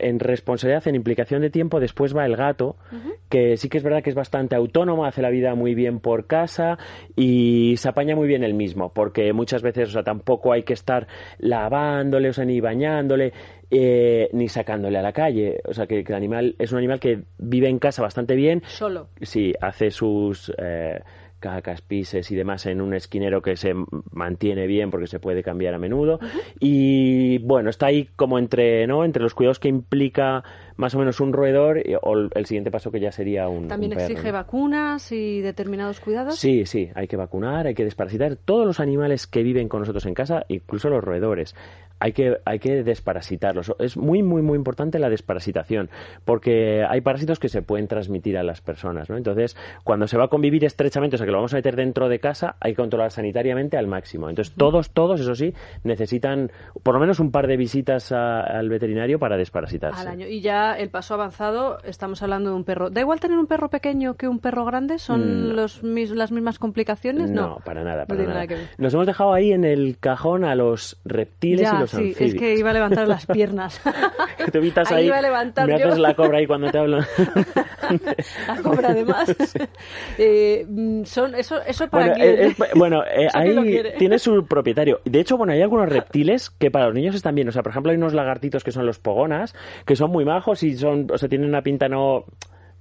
en 0.00 0.18
responsabilidad, 0.18 0.86
en 0.88 0.94
implicación 0.94 1.42
de 1.42 1.50
tiempo, 1.50 1.78
después 1.80 2.16
va 2.16 2.24
el 2.24 2.36
gato, 2.36 2.76
uh 2.90 2.94
-huh. 2.94 3.14
que 3.28 3.56
sí 3.56 3.68
que 3.68 3.78
es 3.78 3.84
verdad 3.84 4.02
que 4.02 4.10
es 4.10 4.16
bastante 4.16 4.56
autónomo, 4.56 5.04
hace 5.04 5.22
la 5.22 5.30
vida 5.30 5.54
muy 5.54 5.74
bien 5.74 6.00
por 6.00 6.26
casa 6.26 6.78
y 7.16 7.74
se 7.76 7.88
apaña 7.88 8.16
muy 8.16 8.26
bien 8.26 8.42
el 8.42 8.54
mismo, 8.54 8.92
porque 8.92 9.32
muchas 9.32 9.62
veces, 9.62 9.90
o 9.90 9.92
sea, 9.92 10.02
tampoco 10.02 10.52
hay 10.52 10.62
que 10.62 10.72
estar 10.72 11.06
lavándole, 11.38 12.30
o 12.30 12.32
sea, 12.32 12.44
ni 12.44 12.60
bañándole, 12.60 13.32
eh, 13.70 14.28
ni 14.32 14.48
sacándole 14.48 14.98
a 14.98 15.02
la 15.02 15.12
calle. 15.12 15.60
O 15.64 15.72
sea, 15.72 15.86
que, 15.86 16.02
que, 16.04 16.12
el 16.12 16.16
animal 16.16 16.56
es 16.58 16.72
un 16.72 16.78
animal 16.78 17.00
que 17.00 17.22
vive 17.38 17.68
en 17.68 17.78
casa 17.78 18.02
bastante 18.02 18.34
bien. 18.34 18.62
Solo. 18.66 19.08
Sí, 19.22 19.52
hace 19.60 19.90
sus. 19.90 20.52
Eh, 20.58 21.00
cacas, 21.40 21.80
pises 21.82 22.30
y 22.30 22.36
demás 22.36 22.66
en 22.66 22.80
un 22.80 22.94
esquinero 22.94 23.42
que 23.42 23.56
se 23.56 23.74
mantiene 24.12 24.66
bien 24.66 24.90
porque 24.90 25.08
se 25.08 25.18
puede 25.18 25.42
cambiar 25.42 25.74
a 25.74 25.78
menudo. 25.78 26.20
Uh 26.22 26.26
-huh. 26.26 26.42
Y 26.60 27.38
bueno, 27.38 27.70
está 27.70 27.86
ahí 27.86 28.08
como 28.16 28.38
entre, 28.38 28.86
¿no? 28.86 29.04
entre 29.04 29.22
los 29.22 29.34
cuidados 29.34 29.58
que 29.58 29.68
implica 29.68 30.44
más 30.76 30.94
o 30.94 30.98
menos 30.98 31.20
un 31.20 31.32
roedor 31.32 31.82
o 32.02 32.28
el 32.34 32.46
siguiente 32.46 32.70
paso 32.70 32.90
que 32.90 33.00
ya 33.00 33.12
sería 33.12 33.48
un. 33.48 33.68
¿También 33.68 33.92
un 33.92 33.98
perro, 33.98 34.12
exige 34.12 34.28
¿no? 34.28 34.38
vacunas 34.38 35.12
y 35.12 35.40
determinados 35.40 36.00
cuidados? 36.00 36.36
Sí, 36.38 36.66
sí, 36.66 36.90
hay 36.94 37.08
que 37.08 37.16
vacunar, 37.16 37.66
hay 37.66 37.74
que 37.74 37.84
desparasitar. 37.84 38.36
Todos 38.36 38.66
los 38.66 38.80
animales 38.80 39.26
que 39.26 39.42
viven 39.42 39.68
con 39.68 39.80
nosotros 39.80 40.06
en 40.06 40.14
casa, 40.14 40.44
incluso 40.48 40.88
los 40.88 41.02
roedores, 41.02 41.54
hay 42.00 42.12
que, 42.12 42.38
hay 42.46 42.58
que 42.58 42.82
desparasitarlos. 42.82 43.74
Es 43.78 43.96
muy, 43.96 44.22
muy, 44.22 44.40
muy 44.42 44.56
importante 44.56 44.98
la 44.98 45.10
desparasitación, 45.10 45.90
porque 46.24 46.84
hay 46.88 47.02
parásitos 47.02 47.38
que 47.38 47.50
se 47.50 47.60
pueden 47.62 47.86
transmitir 47.86 48.38
a 48.38 48.42
las 48.42 48.62
personas, 48.62 49.10
¿no? 49.10 49.18
Entonces, 49.18 49.56
cuando 49.84 50.08
se 50.08 50.16
va 50.16 50.24
a 50.24 50.28
convivir 50.28 50.64
estrechamente, 50.64 51.16
o 51.16 51.18
sea, 51.18 51.26
lo 51.30 51.38
vamos 51.38 51.52
a 51.54 51.56
meter 51.56 51.76
dentro 51.76 52.08
de 52.08 52.18
casa, 52.18 52.56
hay 52.60 52.72
que 52.72 52.76
controlar 52.76 53.10
sanitariamente 53.10 53.76
al 53.76 53.86
máximo. 53.86 54.28
Entonces, 54.28 54.54
todos, 54.56 54.90
todos, 54.90 55.20
eso 55.20 55.34
sí, 55.34 55.52
necesitan 55.84 56.50
por 56.82 56.94
lo 56.94 57.00
menos 57.00 57.20
un 57.20 57.30
par 57.30 57.46
de 57.46 57.56
visitas 57.56 58.12
a, 58.12 58.40
al 58.40 58.68
veterinario 58.68 59.18
para 59.18 59.36
desparasitarse. 59.36 60.00
Al 60.00 60.08
año. 60.08 60.26
Y 60.26 60.40
ya 60.40 60.72
el 60.74 60.90
paso 60.90 61.14
avanzado, 61.14 61.78
estamos 61.84 62.22
hablando 62.22 62.50
de 62.50 62.56
un 62.56 62.64
perro. 62.64 62.90
¿Da 62.90 63.00
igual 63.00 63.20
tener 63.20 63.38
un 63.38 63.46
perro 63.46 63.68
pequeño 63.70 64.14
que 64.14 64.28
un 64.28 64.38
perro 64.38 64.64
grande? 64.64 64.98
¿Son 64.98 65.20
Mm. 65.20 65.54
los, 65.54 65.82
mis, 65.82 66.10
las 66.10 66.32
mismas 66.32 66.58
complicaciones? 66.58 67.30
No, 67.30 67.48
No, 67.50 67.56
para 67.64 67.82
nada, 67.84 68.06
para 68.06 68.22
nada. 68.24 68.46
Nos 68.78 68.94
hemos 68.94 69.06
dejado 69.06 69.32
ahí 69.34 69.52
en 69.52 69.64
el 69.64 69.98
cajón 69.98 70.44
a 70.44 70.54
los 70.54 70.98
reptiles 71.04 71.62
Ya, 71.70 71.76
y 71.76 71.80
los 71.80 71.90
sí, 71.90 71.96
anfibios. 71.96 72.20
es 72.20 72.34
que 72.34 72.54
iba 72.56 72.70
a 72.70 72.72
levantar 72.72 73.06
las 73.08 73.26
piernas. 73.26 73.80
Te 74.52 74.58
evitas 74.58 74.90
Ahí 74.90 74.98
ahí, 75.02 75.06
iba 75.06 75.18
a 75.18 75.22
levantar 75.22 75.66
me 75.68 75.78
yo. 75.78 75.86
haces 75.86 75.98
la 75.98 76.14
cobra 76.14 76.38
ahí 76.38 76.46
cuando 76.46 76.70
te 76.70 76.78
hablo. 76.78 76.98
La 78.46 78.56
cobra, 78.62 78.90
además. 78.90 79.34
Eh, 80.18 80.64
mm, 80.68 81.04
son, 81.20 81.34
eso, 81.34 81.62
eso 81.66 81.88
para 81.88 82.14
bueno, 82.14 82.24
eh, 82.24 82.54
bueno, 82.74 83.02
eh, 83.04 83.28
ahí 83.32 83.82
tiene 83.98 84.18
su 84.18 84.44
propietario. 84.48 85.00
De 85.04 85.20
hecho, 85.20 85.36
bueno, 85.36 85.52
hay 85.52 85.62
algunos 85.62 85.88
reptiles 85.88 86.50
que 86.50 86.70
para 86.70 86.86
los 86.86 86.94
niños 86.94 87.14
están 87.14 87.34
bien. 87.34 87.48
O 87.48 87.52
sea, 87.52 87.62
por 87.62 87.70
ejemplo, 87.70 87.90
hay 87.90 87.98
unos 87.98 88.14
lagartitos 88.14 88.64
que 88.64 88.72
son 88.72 88.86
los 88.86 88.98
pogonas, 88.98 89.54
que 89.86 89.96
son 89.96 90.10
muy 90.10 90.24
majos 90.24 90.62
y 90.62 90.76
son, 90.76 91.06
o 91.12 91.18
sea, 91.18 91.28
tienen 91.28 91.48
una 91.48 91.62
pinta 91.62 91.88
no... 91.88 92.24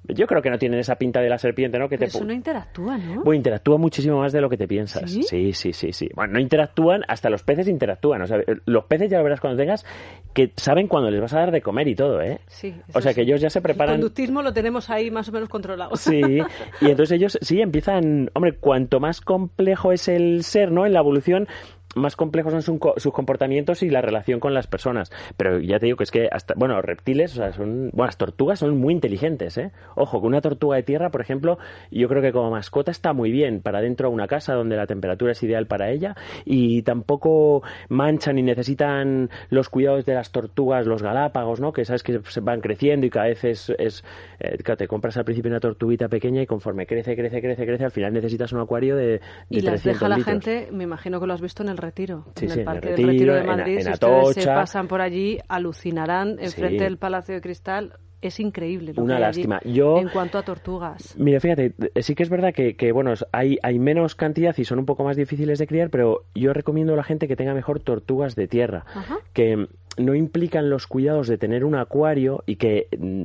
Yo 0.07 0.25
creo 0.25 0.41
que 0.41 0.49
no 0.49 0.57
tienen 0.57 0.79
esa 0.79 0.95
pinta 0.95 1.19
de 1.21 1.29
la 1.29 1.37
serpiente, 1.37 1.77
¿no? 1.77 1.87
Que 1.87 1.97
Pero 1.97 2.11
te 2.11 2.17
eso 2.17 2.25
no 2.25 2.33
interactúa, 2.33 2.97
¿no? 2.97 3.15
Bueno, 3.23 3.33
interactúa 3.33 3.77
muchísimo 3.77 4.19
más 4.19 4.31
de 4.31 4.41
lo 4.41 4.49
que 4.49 4.57
te 4.57 4.67
piensas. 4.67 5.11
¿Sí? 5.11 5.21
sí, 5.23 5.53
sí, 5.53 5.73
sí, 5.73 5.93
sí. 5.93 6.09
Bueno, 6.15 6.33
no 6.33 6.39
interactúan, 6.39 7.03
hasta 7.07 7.29
los 7.29 7.43
peces 7.43 7.67
interactúan. 7.67 8.21
O 8.23 8.25
sea, 8.27 8.39
los 8.65 8.85
peces 8.85 9.09
ya 9.11 9.17
lo 9.19 9.23
verás 9.25 9.39
cuando 9.39 9.57
tengas, 9.57 9.85
que 10.33 10.51
saben 10.55 10.87
cuándo 10.87 11.11
les 11.11 11.21
vas 11.21 11.33
a 11.33 11.39
dar 11.39 11.51
de 11.51 11.61
comer 11.61 11.87
y 11.87 11.95
todo, 11.95 12.21
¿eh? 12.21 12.39
Sí, 12.47 12.73
O 12.93 13.01
sea, 13.01 13.13
que 13.13 13.21
ellos 13.21 13.39
ya 13.41 13.49
se 13.49 13.59
El 13.59 13.63
preparan... 13.63 13.95
conductismo 13.95 14.41
lo 14.41 14.51
tenemos 14.53 14.89
ahí 14.89 15.11
más 15.11 15.29
o 15.29 15.31
menos 15.31 15.47
controlado. 15.49 15.95
Sí, 15.95 16.21
y 16.81 16.85
entonces 16.89 17.11
ellos 17.11 17.37
sí 17.41 17.61
empiezan, 17.61 18.31
hombre, 18.33 18.53
cuanto 18.57 18.99
más 18.99 19.21
complejo 19.21 19.91
es 19.91 20.07
el 20.07 20.43
ser, 20.43 20.71
¿no? 20.71 20.85
En 20.85 20.93
la 20.93 20.99
evolución, 20.99 21.47
más 21.95 22.15
complejos 22.15 22.51
son 22.53 22.61
su- 22.61 22.79
sus 22.97 23.11
comportamientos 23.13 23.81
y 23.83 23.89
la 23.89 24.01
relación 24.01 24.39
con 24.39 24.53
las 24.53 24.67
personas. 24.67 25.11
Pero 25.37 25.59
ya 25.59 25.79
te 25.79 25.87
digo 25.87 25.97
que 25.97 26.03
es 26.03 26.11
que 26.11 26.27
hasta, 26.31 26.53
bueno, 26.55 26.75
los 26.75 26.85
reptiles, 26.85 27.33
o 27.33 27.35
sea, 27.37 27.51
son, 27.53 27.89
bueno, 27.93 28.05
las 28.05 28.17
tortugas 28.17 28.59
son 28.59 28.77
muy 28.77 28.93
inteligentes, 28.93 29.57
¿eh? 29.57 29.71
Ojo, 29.95 30.21
que 30.21 30.27
una 30.27 30.41
tortuga 30.41 30.75
de 30.77 30.83
tierra, 30.83 31.09
por 31.09 31.21
ejemplo, 31.21 31.57
yo 31.91 32.07
creo 32.07 32.21
que 32.21 32.31
como 32.31 32.51
mascota 32.51 32.91
está 32.91 33.13
muy 33.13 33.31
bien 33.31 33.61
para 33.61 33.81
dentro 33.81 34.09
de 34.09 34.13
una 34.13 34.27
casa 34.27 34.53
donde 34.53 34.75
la 34.75 34.85
temperatura 34.87 35.31
es 35.31 35.41
ideal 35.43 35.65
para 35.67 35.89
ella 35.89 36.15
y 36.45 36.83
tampoco 36.83 37.63
manchan 37.89 38.37
y 38.37 38.43
necesitan 38.43 39.29
los 39.49 39.69
cuidados 39.69 40.05
de 40.05 40.13
las 40.13 40.31
tortugas, 40.31 40.85
los 40.85 41.01
galápagos, 41.01 41.59
¿no? 41.59 41.73
Que 41.73 41.85
sabes 41.85 42.03
que 42.03 42.19
se 42.23 42.39
van 42.41 42.61
creciendo 42.61 43.05
y 43.05 43.09
cada 43.09 43.27
vez 43.27 43.43
es, 43.43 43.69
es 43.79 44.03
eh, 44.39 44.57
claro, 44.63 44.77
te 44.77 44.87
compras 44.87 45.17
al 45.17 45.25
principio 45.25 45.49
una 45.49 45.59
tortuguita 45.59 46.07
pequeña 46.07 46.41
y 46.41 46.45
conforme 46.45 46.85
crece, 46.85 47.15
crece, 47.15 47.41
crece, 47.41 47.65
crece, 47.65 47.85
al 47.85 47.91
final 47.91 48.13
necesitas 48.13 48.53
un 48.53 48.59
acuario 48.61 48.95
de, 48.95 49.05
de 49.07 49.21
Y 49.49 49.61
las 49.61 49.81
300 49.81 49.83
deja 49.85 50.09
la 50.09 50.17
litros. 50.17 50.43
gente, 50.45 50.71
me 50.71 50.83
imagino 50.83 51.19
que 51.19 51.25
lo 51.27 51.33
has 51.33 51.41
visto 51.41 51.63
en 51.63 51.69
el 51.69 51.77
retiro. 51.79 52.25
Sí, 52.35 52.45
en 52.45 52.51
sí, 52.51 52.53
el 52.53 52.53
en 52.53 52.59
el 52.59 52.65
Parque 52.65 52.89
Retiro, 52.89 53.07
del 53.07 53.15
Retiro 53.15 53.33
de 53.33 53.39
en- 53.41 53.45
Madrid. 53.47 53.77
en 53.77 53.83
si 53.83 53.89
ustedes 53.91 54.35
se 54.35 54.45
pasan 54.47 54.87
por 54.87 55.01
allí, 55.01 55.39
alucinarán 55.47 56.29
enfrente 56.39 56.77
Sí. 56.79 56.83
del 56.83 56.97
Palacio 56.97 57.35
de 57.35 57.41
Cristal 57.41 57.93
es 58.21 58.37
increíble. 58.41 58.91
Lo 58.93 59.03
Una 59.03 59.15
que 59.17 59.23
hay 59.23 59.29
allí 59.29 59.43
lástima. 59.47 59.61
Yo- 59.63 59.97
En 59.97 60.09
cuanto 60.09 60.37
a 60.37 60.43
tortugas. 60.43 61.15
Mira, 61.17 61.39
fíjate, 61.39 61.73
sí 62.01 62.15
que 62.15 62.23
es 62.23 62.29
verdad 62.29 62.53
que, 62.53 62.75
que, 62.75 62.91
bueno, 62.91 63.13
hay, 63.31 63.57
hay 63.63 63.79
menos 63.79 64.15
cantidad 64.15 64.53
y 64.57 64.65
son 64.65 64.77
un 64.79 64.85
poco 64.85 65.05
más 65.05 65.15
difíciles 65.15 65.57
de 65.57 65.67
criar, 65.67 65.89
pero 65.89 66.25
yo 66.35 66.51
recomiendo 66.51 66.93
a 66.93 66.95
la 66.97 67.03
gente 67.03 67.29
que 67.29 67.37
tenga 67.37 67.53
mejor 67.53 67.79
tortugas 67.79 68.35
de 68.35 68.49
tierra, 68.49 68.83
Ajá. 68.93 69.19
que 69.31 69.67
no 69.97 70.15
implican 70.15 70.69
los 70.69 70.87
cuidados 70.87 71.27
de 71.27 71.37
tener 71.37 71.65
un 71.65 71.75
acuario 71.75 72.43
y 72.45 72.55
que, 72.55 72.87
mm, 72.97 73.23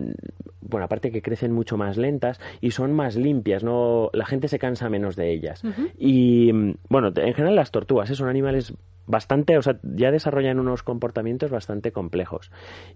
bueno, 0.63 0.87
aparte 0.87 1.11
que 1.11 1.23
crecen 1.23 1.53
mucho 1.53 1.77
más 1.77 1.97
lentas 1.97 2.41
y 2.61 2.73
son 2.73 2.93
más 2.93 3.17
limpias, 3.17 3.63
no 3.63 4.11
la 4.13 4.27
gente 4.27 4.49
se 4.49 4.59
cansa 4.59 4.89
menos 4.89 5.17
de 5.17 5.33
ellas. 5.33 5.63
Y, 5.99 6.53
mm, 6.53 6.75
bueno, 6.89 7.13
en 7.15 7.35
general 7.35 7.57
las 7.57 7.71
tortugas 7.71 8.11
¿eh? 8.11 8.15
son 8.15 8.29
animales 8.29 8.75
bastante, 9.07 9.59
o 9.59 9.63
sea, 9.63 9.79
ya 9.83 10.11
desarrollan 10.11 10.59
unos 10.59 10.83
comportamientos 10.83 11.51
bastante 11.51 11.93
complejos. 11.93 12.51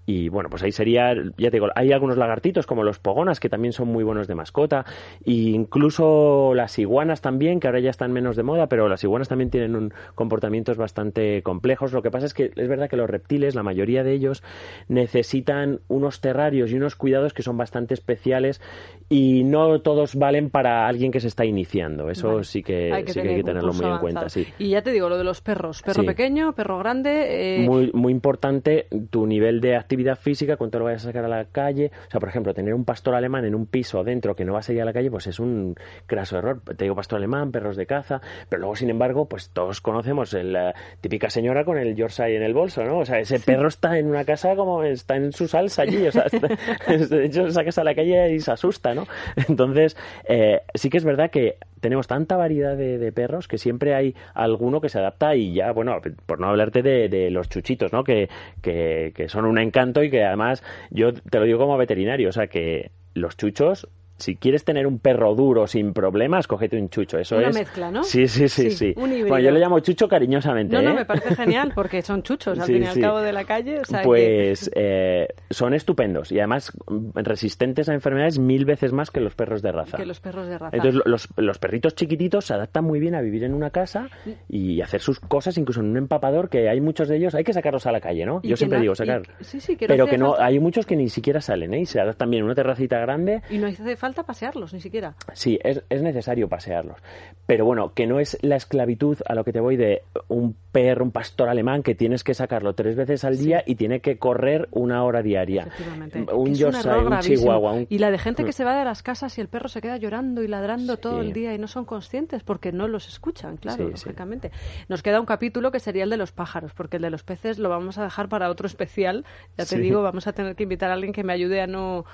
Y 0.07 0.29
bueno, 0.29 0.49
pues 0.51 0.63
ahí 0.63 0.73
sería, 0.73 1.15
ya 1.37 1.51
te 1.51 1.57
digo, 1.57 1.69
hay 1.75 1.93
algunos 1.93 2.17
lagartitos 2.17 2.67
como 2.67 2.83
los 2.83 2.99
pogonas 2.99 3.41
que 3.41 3.49
también 3.49 3.73
son 3.73 3.89
muy 3.89 4.05
buenos 4.05 4.27
de 4.27 4.35
mascota, 4.35 4.85
e 5.25 5.33
incluso 5.33 6.53
las 6.55 6.79
iguanas 6.79 7.21
también, 7.21 7.61
que 7.61 7.69
ahora 7.69 7.81
ya 7.81 7.91
están 7.91 8.13
menos 8.13 8.37
de 8.37 8.43
moda, 8.43 8.69
pero 8.69 8.89
las 8.89 9.05
iguanas 9.05 9.29
también 9.29 9.51
tienen 9.51 9.77
un, 9.77 9.93
comportamientos 10.15 10.77
bastante 10.77 11.43
complejos. 11.43 11.93
Lo 11.93 12.03
que 12.03 12.11
pasa 12.11 12.27
es 12.27 12.35
que 12.35 12.51
es 12.55 12.69
verdad 12.69 12.89
que 12.89 12.97
los 12.97 13.09
reptiles, 13.09 13.55
la 13.55 13.63
mayoría 13.63 14.03
de 14.03 14.13
ellos, 14.13 14.43
necesitan 14.89 15.81
unos 15.89 16.21
terrarios 16.21 16.71
y 16.71 16.77
unos 16.77 16.97
cuidados 16.97 17.35
que 17.35 17.43
son 17.43 17.57
bastante 17.57 17.95
especiales 17.95 18.61
y 19.09 19.45
no 19.45 19.81
todos 19.81 20.15
valen 20.15 20.51
para 20.51 20.87
alguien 20.87 21.13
que 21.13 21.21
se 21.21 21.29
está 21.29 21.45
iniciando. 21.45 22.11
Eso 22.11 22.29
Vale. 22.29 22.45
sí 22.45 22.63
que, 22.63 22.93
Hay 22.93 23.05
que 23.05 23.13
sí 23.13 23.21
que 23.21 23.29
hay 23.29 23.37
que 23.37 23.45
tenerlo 23.45 23.73
muy 23.73 23.87
en 23.87 23.99
cuenta, 23.99 24.29
sí. 24.29 24.47
Y 24.59 24.71
ya 24.71 24.83
te 24.83 24.91
digo, 24.91 25.09
lo 25.09 25.19
de 25.19 25.25
los 25.25 25.41
perros. 25.41 25.83
Perro 25.99 26.03
Sí. 26.03 26.15
pequeño, 26.15 26.53
perro 26.55 26.79
grande. 26.79 27.57
eh, 27.57 27.67
muy, 27.67 27.91
muy 27.93 28.13
importante 28.13 28.87
tu 29.11 29.27
nivel 29.27 29.61
de 29.61 29.77
actividad 29.77 30.17
física, 30.19 30.57
cuánto 30.57 30.79
lo 30.79 30.85
vayas 30.87 31.03
a 31.05 31.09
sacar 31.09 31.25
a 31.25 31.29
la 31.29 31.45
calle. 31.47 31.91
O 32.09 32.11
sea, 32.11 32.21
por 32.21 32.29
ejemplo, 32.29 32.55
tener 32.55 32.75
un 32.75 32.85
pastor 32.85 33.15
alemán 33.15 33.45
en 33.45 33.55
un 33.55 33.67
piso 33.67 34.05
dentro 34.05 34.35
que 34.37 34.45
no 34.45 34.53
vas 34.53 34.69
a 34.69 34.73
ir 34.73 34.81
a 34.83 34.85
la 34.85 34.93
calle, 34.93 35.11
pues 35.11 35.27
es 35.27 35.39
un 35.41 35.75
craso 36.07 36.39
error. 36.39 36.61
Te 36.77 36.85
digo 36.85 36.95
pastor 36.95 37.19
alemán, 37.19 37.53
perros 37.53 37.77
de 37.77 37.87
caza, 37.87 38.21
pero 38.49 38.61
luego, 38.61 38.77
sin 38.77 38.91
embargo, 38.91 39.29
pues 39.29 39.51
todos 39.51 39.81
conocemos 39.81 40.33
la 40.33 40.75
típica 41.01 41.31
señora 41.31 41.65
con 41.65 41.79
el 41.79 41.95
Yorkshire 41.97 42.37
en 42.37 42.43
el 42.43 42.55
bolso, 42.55 42.85
¿no? 42.85 42.99
O 42.99 43.05
sea, 43.05 43.19
ese 43.19 43.41
perro 43.41 43.69
está 43.69 43.99
en 43.99 44.07
una 44.09 44.25
casa 44.25 44.55
como 44.57 44.83
está 44.83 45.17
en 45.17 45.33
su 45.33 45.49
salsa 45.49 45.83
allí, 45.83 46.07
o 46.07 46.13
sea, 46.13 46.25
está- 46.25 46.49
de 47.17 47.25
hecho 47.25 47.51
sacas 47.51 47.79
a 47.79 47.85
la 47.85 47.95
calle 47.95 48.33
y 48.35 48.41
se 48.41 48.51
asusta, 48.53 48.95
¿no? 48.95 49.07
Entonces, 49.49 49.97
eh, 50.29 50.61
sí 50.75 50.91
que 50.91 50.99
es 50.99 51.05
verdad 51.05 51.31
que 51.31 51.57
tenemos 51.81 52.09
tanta 52.09 52.37
variedad 52.37 52.77
de, 52.77 52.99
de 52.99 53.13
perros 53.13 53.47
que 53.47 53.57
siempre 53.57 53.95
hay 53.95 54.15
alguno 54.35 54.81
que 54.81 54.89
se 54.89 54.99
adapta 54.99 55.37
y 55.37 55.55
ya, 55.55 55.71
bueno, 55.73 55.88
por 56.27 56.41
no 56.41 56.49
hablarte 56.49 56.83
de, 56.83 57.31
los 57.31 57.49
chuchitos, 57.49 57.93
¿no? 57.93 58.05
Que, 58.05 58.29
que, 58.63 59.13
que 59.15 59.29
son 59.29 59.45
un 59.45 59.59
encanto 59.59 60.03
y 60.03 60.11
que 60.11 60.25
además, 60.25 60.63
yo 60.91 61.13
te 61.13 61.39
lo 61.39 61.45
digo 61.45 61.59
como 61.59 61.77
veterinario, 61.77 62.29
o 62.29 62.33
sea, 62.33 62.47
que 62.47 62.91
los 63.15 63.37
chuchos 63.37 63.89
si 64.19 64.37
quieres 64.37 64.65
tener 64.65 64.87
un 64.87 64.99
perro 64.99 65.35
duro 65.35 65.67
sin 65.67 65.93
problemas, 65.93 66.47
cógete 66.47 66.77
un 66.79 66.89
chucho. 66.91 67.19
Eso 67.19 67.37
Una 67.37 67.49
es. 67.49 67.55
mezcla, 67.55 67.91
¿no? 67.91 68.03
Sí, 68.05 68.29
sí, 68.29 68.49
sí, 68.49 68.71
Sí, 68.71 68.93
sí. 68.93 68.95
Bueno, 68.97 69.39
yo 69.39 69.51
le 69.51 69.61
llamo 69.61 69.79
chucho 69.81 70.09
cariñosamente. 70.09 70.75
No, 70.75 70.83
no, 70.83 70.91
¿eh? 70.91 70.95
me 70.95 71.05
parece 71.05 71.35
genial 71.37 71.73
porque 71.75 72.03
son 72.03 72.23
chuchos 72.23 72.59
al 72.59 72.67
Sí, 72.67 72.75
fin 72.75 72.83
y 72.83 72.87
al 72.87 73.01
cabo 73.01 73.21
de 73.21 73.33
la 73.33 73.45
calle. 73.45 73.81
o 73.81 73.85
sea 73.85 74.01
que- 74.01 74.05
Pues 74.07 74.71
eh, 74.75 75.29
son 75.51 75.73
estupendos 75.75 76.33
y 76.33 76.39
además 76.39 76.73
mm, 76.89 77.11
resistentes 77.15 77.89
a 77.89 77.95
enfermedades 77.95 78.39
mil 78.39 78.65
veces 78.65 78.93
más 78.93 79.11
que 79.11 79.21
los 79.21 79.35
perros 79.35 79.63
de 79.63 79.73
raza. 79.73 79.97
que 79.97 80.07
los 80.07 80.21
perros 80.21 80.49
de 80.49 80.59
raza. 80.59 80.77
Entonces 80.77 80.95
lo- 80.97 81.11
los, 81.11 81.29
los 81.37 81.59
perritos 81.59 81.95
chiquititos 81.95 82.45
se 82.47 82.55
adaptan 82.55 82.85
muy 82.85 82.99
bien 83.01 83.15
a 83.15 83.21
vivir 83.21 83.45
en 83.45 83.55
una 83.55 83.71
casa 83.71 84.09
y 84.49 84.81
hacer 84.81 85.01
sus 85.01 85.21
cosas, 85.21 85.57
incluso 85.59 85.81
en 85.81 85.87
un 85.91 85.97
empapador, 85.97 86.49
que 86.49 86.69
hay 86.69 86.81
muchos 86.81 87.09
de 87.09 87.17
ellos, 87.17 87.35
hay 87.35 87.45
que 87.45 87.53
sacarlos 87.53 87.87
a 87.87 87.93
la 87.93 88.01
calle, 88.01 88.27
¿no? 88.27 88.41
Y 88.43 88.49
Yo 88.49 88.57
siempre 88.57 88.81
digo 88.81 88.95
y- 88.95 88.97
sacar. 88.97 89.23
sí, 89.41 89.61
sí, 89.61 89.77
que 89.77 89.87
no 89.87 89.95
pero 89.95 90.07
que 90.07 90.19
no, 90.19 90.35
hay 90.39 90.59
muchos 90.59 90.87
que 90.87 90.97
ni 90.97 91.09
siquiera 91.09 91.41
salen, 91.41 91.73
¿eh? 91.75 91.81
Y 91.81 91.87
se 91.87 92.01
adaptan 92.01 92.31
bien 92.31 92.41
en 92.41 92.47
una 92.47 92.55
terracita 92.55 92.99
grande. 92.99 93.43
Y 93.51 93.59
no 93.59 93.67
hace 93.69 93.97
falta 93.97 94.08
pasearlos 94.15 94.73
ni 94.75 94.81
siquiera. 94.81 95.15
Sí, 95.33 95.59
es, 95.63 95.83
es 95.89 96.03
necesario 96.03 96.49
pasearlos. 96.49 96.99
Pero 97.47 97.65
bueno, 97.65 97.93
que 97.95 98.07
no 98.07 98.21
es 98.21 98.37
la 98.43 98.57
esclavitud 98.57 99.17
a 99.27 99.35
lo 99.35 99.45
que 99.45 99.53
te 99.53 99.61
voy 99.61 99.77
de 99.77 100.03
un 100.29 100.55
perro, 100.73 101.05
un 101.05 101.11
pastor 101.13 101.49
alemán, 101.49 101.83
que 101.83 101.95
tienes 101.95 102.23
que 102.25 102.35
sacarlo 102.35 102.75
tres 102.75 102.95
veces 102.97 103.25
al 103.25 103.39
día 103.39 103.63
y 103.67 103.75
tiene 103.77 104.01
que 104.01 104.19
correr 104.19 104.69
una 104.71 105.03
hora 105.05 105.23
diaria. 105.23 105.63
Efectivamente. 105.63 106.27
Un 106.35 106.55
Yorkshire, 106.55 106.99
un 106.99 107.19
chihuahua. 107.21 107.73
un- 107.73 107.87
Y 107.89 107.99
la 107.99 108.11
de 108.11 108.19
gente 108.19 108.45
que 108.45 108.51
Mm. 108.51 108.53
se 108.53 108.65
va 108.65 108.79
de 108.79 108.85
las 108.85 109.03
casas 109.03 109.37
y 109.39 109.41
el 109.41 109.49
perro 109.49 109.69
se 109.69 109.81
queda 109.81 109.97
llorando 109.97 110.43
y 110.43 110.49
ladrando 110.49 110.97
todo 110.99 111.21
el 111.21 111.33
día 111.33 111.55
y 111.55 111.59
no 111.59 111.69
son 111.69 111.85
conscientes 111.85 112.43
porque 112.43 112.73
no 112.73 112.87
los 112.89 113.09
escuchan, 113.09 113.57
claro, 113.57 113.87
Sí, 113.87 113.91
lógicamente. 113.93 114.51
Nos 114.89 115.03
queda 115.03 115.19
un 115.21 115.27
capítulo 115.27 115.71
que 115.73 115.81
sería 115.81 116.05
el 116.05 116.11
de 116.11 116.17
los 116.19 116.33
pájaros, 116.33 116.73
porque 116.75 116.97
el 116.97 117.03
de 117.03 117.11
los 117.11 117.23
peces 117.23 117.59
lo 117.59 117.69
vamos 117.69 117.97
a 117.99 118.03
dejar 118.05 118.29
para 118.29 118.51
otro 118.51 118.67
especial. 118.67 119.25
Ya 119.57 119.65
te 119.65 119.79
digo, 119.79 120.03
vamos 120.03 120.27
a 120.27 120.33
tener 120.33 120.55
que 120.55 120.65
invitar 120.65 120.91
a 120.91 120.95
alguien 120.95 121.13
que 121.13 121.25
me 121.25 121.33
ayude 121.33 121.61
a 121.63 121.67
no... 121.67 122.05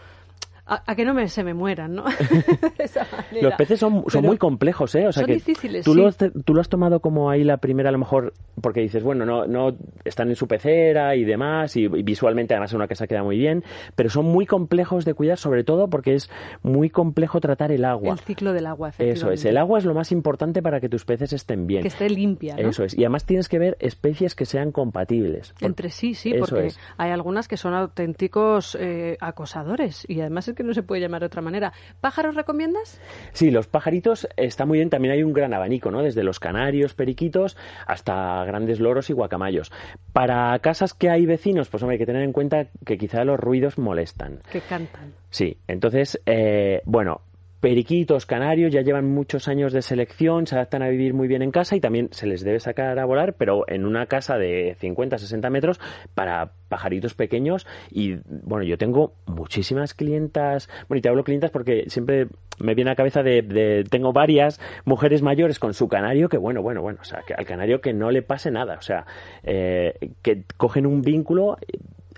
A, 0.66 0.82
a 0.90 0.94
que 0.96 1.04
no 1.04 1.12
me, 1.12 1.28
se 1.28 1.44
me 1.44 1.52
mueran, 1.52 1.94
¿no? 1.94 2.04
De 2.04 2.14
esa 2.84 3.06
manera. 3.12 3.48
Los 3.48 3.54
peces 3.54 3.78
son, 3.78 3.92
son 4.08 4.22
Pero- 4.22 4.22
muy 4.28 4.38
complejos, 4.38 4.94
¿eh? 4.94 5.06
O 5.06 5.12
sea 5.12 5.20
son 5.22 5.26
que 5.26 5.34
difíciles, 5.34 5.84
tú, 5.84 5.92
sí. 5.92 6.00
lo, 6.00 6.06
has- 6.08 6.16
tú 6.16 6.54
lo 6.54 6.60
has 6.60 6.68
tomado 6.70 7.00
como 7.00 7.28
ahí 7.30 7.44
la 7.44 7.58
primera, 7.58 7.90
a 7.90 7.92
lo 7.92 7.98
mejor, 7.98 8.32
porque 8.62 8.80
dices, 8.80 9.02
bueno, 9.02 9.26
no, 9.26 9.46
no 9.46 9.76
están 10.04 10.28
en 10.30 10.36
su 10.36 10.48
pecera 10.48 11.16
y 11.16 11.24
demás, 11.24 11.76
y, 11.76 11.82
y 11.84 12.02
visualmente 12.02 12.54
además 12.54 12.70
es 12.70 12.74
una 12.74 12.88
casa 12.88 13.06
queda 13.06 13.22
muy 13.22 13.36
bien, 13.36 13.62
pero 13.94 14.08
son 14.08 14.24
muy 14.24 14.46
complejos 14.46 15.04
de 15.04 15.12
cuidar, 15.14 15.36
sobre 15.36 15.64
todo 15.64 15.88
porque 15.90 16.14
es 16.14 16.30
muy 16.62 16.88
complejo 16.88 17.40
tratar 17.40 17.70
el 17.70 17.84
agua. 17.84 18.12
El 18.12 18.20
ciclo 18.20 18.52
del 18.54 18.66
agua, 18.66 18.88
Eso 18.88 19.02
es, 19.02 19.08
efectivamente. 19.08 19.48
el 19.50 19.56
agua 19.58 19.78
es 19.80 19.84
lo 19.84 19.92
más 19.94 20.12
importante 20.12 20.62
para 20.62 20.80
que 20.80 20.88
tus 20.88 21.04
peces 21.04 21.32
estén 21.34 21.66
bien. 21.66 21.82
Que 21.82 21.88
esté 21.88 22.08
limpia, 22.08 22.56
¿no? 22.56 22.68
Eso 22.70 22.84
es, 22.84 22.96
y 22.96 23.02
además 23.02 23.26
tienes 23.26 23.48
que 23.50 23.58
ver 23.58 23.76
especies 23.80 24.34
que 24.34 24.46
sean 24.46 24.72
compatibles. 24.72 25.54
Entre 25.60 25.90
sí, 25.90 26.14
sí, 26.14 26.30
Eso 26.30 26.40
porque 26.46 26.66
es. 26.68 26.78
hay 26.96 27.10
algunas 27.10 27.48
que 27.48 27.56
son 27.58 27.74
auténticos 27.74 28.76
eh, 28.80 29.16
acosadores 29.20 30.04
y 30.08 30.20
además 30.20 30.48
que 30.54 30.62
no 30.62 30.74
se 30.74 30.82
puede 30.82 31.00
llamar 31.00 31.20
de 31.20 31.26
otra 31.26 31.42
manera. 31.42 31.72
¿Pájaros 32.00 32.34
recomiendas? 32.34 33.00
Sí, 33.32 33.50
los 33.50 33.66
pajaritos 33.66 34.28
está 34.36 34.66
muy 34.66 34.78
bien. 34.78 34.90
También 34.90 35.14
hay 35.14 35.22
un 35.22 35.32
gran 35.32 35.54
abanico, 35.54 35.90
¿no? 35.90 36.02
Desde 36.02 36.24
los 36.24 36.40
canarios, 36.40 36.94
periquitos, 36.94 37.56
hasta 37.86 38.44
grandes 38.44 38.80
loros 38.80 39.10
y 39.10 39.12
guacamayos. 39.12 39.72
Para 40.12 40.58
casas 40.60 40.94
que 40.94 41.10
hay 41.10 41.26
vecinos, 41.26 41.68
pues 41.68 41.82
hombre, 41.82 41.94
hay 41.94 41.98
que 41.98 42.06
tener 42.06 42.22
en 42.22 42.32
cuenta 42.32 42.66
que 42.84 42.98
quizá 42.98 43.24
los 43.24 43.38
ruidos 43.38 43.78
molestan. 43.78 44.40
Que 44.50 44.60
cantan. 44.60 45.12
Sí, 45.30 45.58
entonces, 45.66 46.20
eh, 46.26 46.82
bueno, 46.84 47.22
periquitos, 47.64 48.26
canarios 48.26 48.70
ya 48.74 48.82
llevan 48.82 49.06
muchos 49.06 49.48
años 49.48 49.72
de 49.72 49.80
selección, 49.80 50.46
se 50.46 50.54
adaptan 50.54 50.82
a 50.82 50.88
vivir 50.88 51.14
muy 51.14 51.28
bien 51.28 51.40
en 51.40 51.50
casa 51.50 51.74
y 51.74 51.80
también 51.80 52.10
se 52.10 52.26
les 52.26 52.44
debe 52.44 52.60
sacar 52.60 52.98
a 52.98 53.06
volar, 53.06 53.36
pero 53.38 53.64
en 53.66 53.86
una 53.86 54.04
casa 54.04 54.36
de 54.36 54.76
50, 54.80 55.16
60 55.16 55.48
metros 55.48 55.80
para 56.14 56.52
pajaritos 56.68 57.14
pequeños. 57.14 57.66
Y 57.90 58.16
bueno, 58.26 58.64
yo 58.64 58.76
tengo 58.76 59.14
muchísimas 59.24 59.94
clientas, 59.94 60.68
bueno, 60.90 60.98
y 60.98 61.00
te 61.00 61.08
hablo 61.08 61.24
clientas 61.24 61.50
porque 61.50 61.84
siempre 61.86 62.26
me 62.58 62.74
viene 62.74 62.90
a 62.90 62.92
la 62.92 62.96
cabeza 62.96 63.22
de, 63.22 63.82
tengo 63.88 64.12
varias 64.12 64.60
mujeres 64.84 65.22
mayores 65.22 65.58
con 65.58 65.72
su 65.72 65.88
canario 65.88 66.28
que 66.28 66.36
bueno, 66.36 66.60
bueno, 66.60 66.82
bueno, 66.82 66.98
o 67.00 67.04
sea, 67.04 67.22
que 67.26 67.32
al 67.32 67.46
canario 67.46 67.80
que 67.80 67.94
no 67.94 68.10
le 68.10 68.20
pase 68.20 68.50
nada, 68.50 68.76
o 68.76 68.82
sea, 68.82 69.06
eh, 69.42 70.10
que 70.20 70.44
cogen 70.58 70.84
un 70.84 71.00
vínculo 71.00 71.56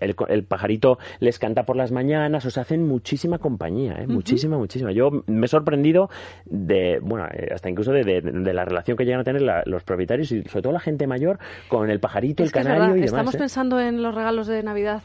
el, 0.00 0.14
el 0.28 0.44
pajarito 0.44 0.98
les 1.20 1.38
canta 1.38 1.64
por 1.64 1.76
las 1.76 1.92
mañanas, 1.92 2.44
o 2.46 2.50
sea, 2.50 2.62
hacen 2.62 2.86
muchísima 2.86 3.38
compañía, 3.38 3.96
¿eh? 4.00 4.06
muchísima, 4.06 4.58
muchísima. 4.58 4.92
Yo 4.92 5.10
me 5.26 5.46
he 5.46 5.48
sorprendido 5.48 6.10
de, 6.44 6.98
bueno, 7.02 7.26
eh, 7.32 7.48
hasta 7.54 7.68
incluso 7.70 7.92
de, 7.92 8.04
de- 8.04 8.20
de 8.20 8.52
la 8.54 8.64
relación 8.64 8.96
que 8.96 9.04
llegan 9.04 9.20
a 9.20 9.24
tener 9.24 9.42
la- 9.42 9.62
los 9.66 9.82
propietarios 9.84 10.30
y 10.32 10.42
sobre 10.44 10.62
todo 10.62 10.72
la 10.72 10.80
gente 10.80 11.06
mayor 11.06 11.38
con 11.68 11.90
el 11.90 12.00
pajarito, 12.00 12.42
Es 12.42 12.52
el 12.54 12.58
es 12.60 12.64
canario 12.66 12.96
y 12.96 13.00
demás. 13.00 13.04
estamos 13.10 13.34
¿eh? 13.34 13.38
pensando 13.38 13.80
en 13.80 14.02
los 14.02 14.14
regalos 14.14 14.46
de 14.46 14.62
Navidad 14.62 15.02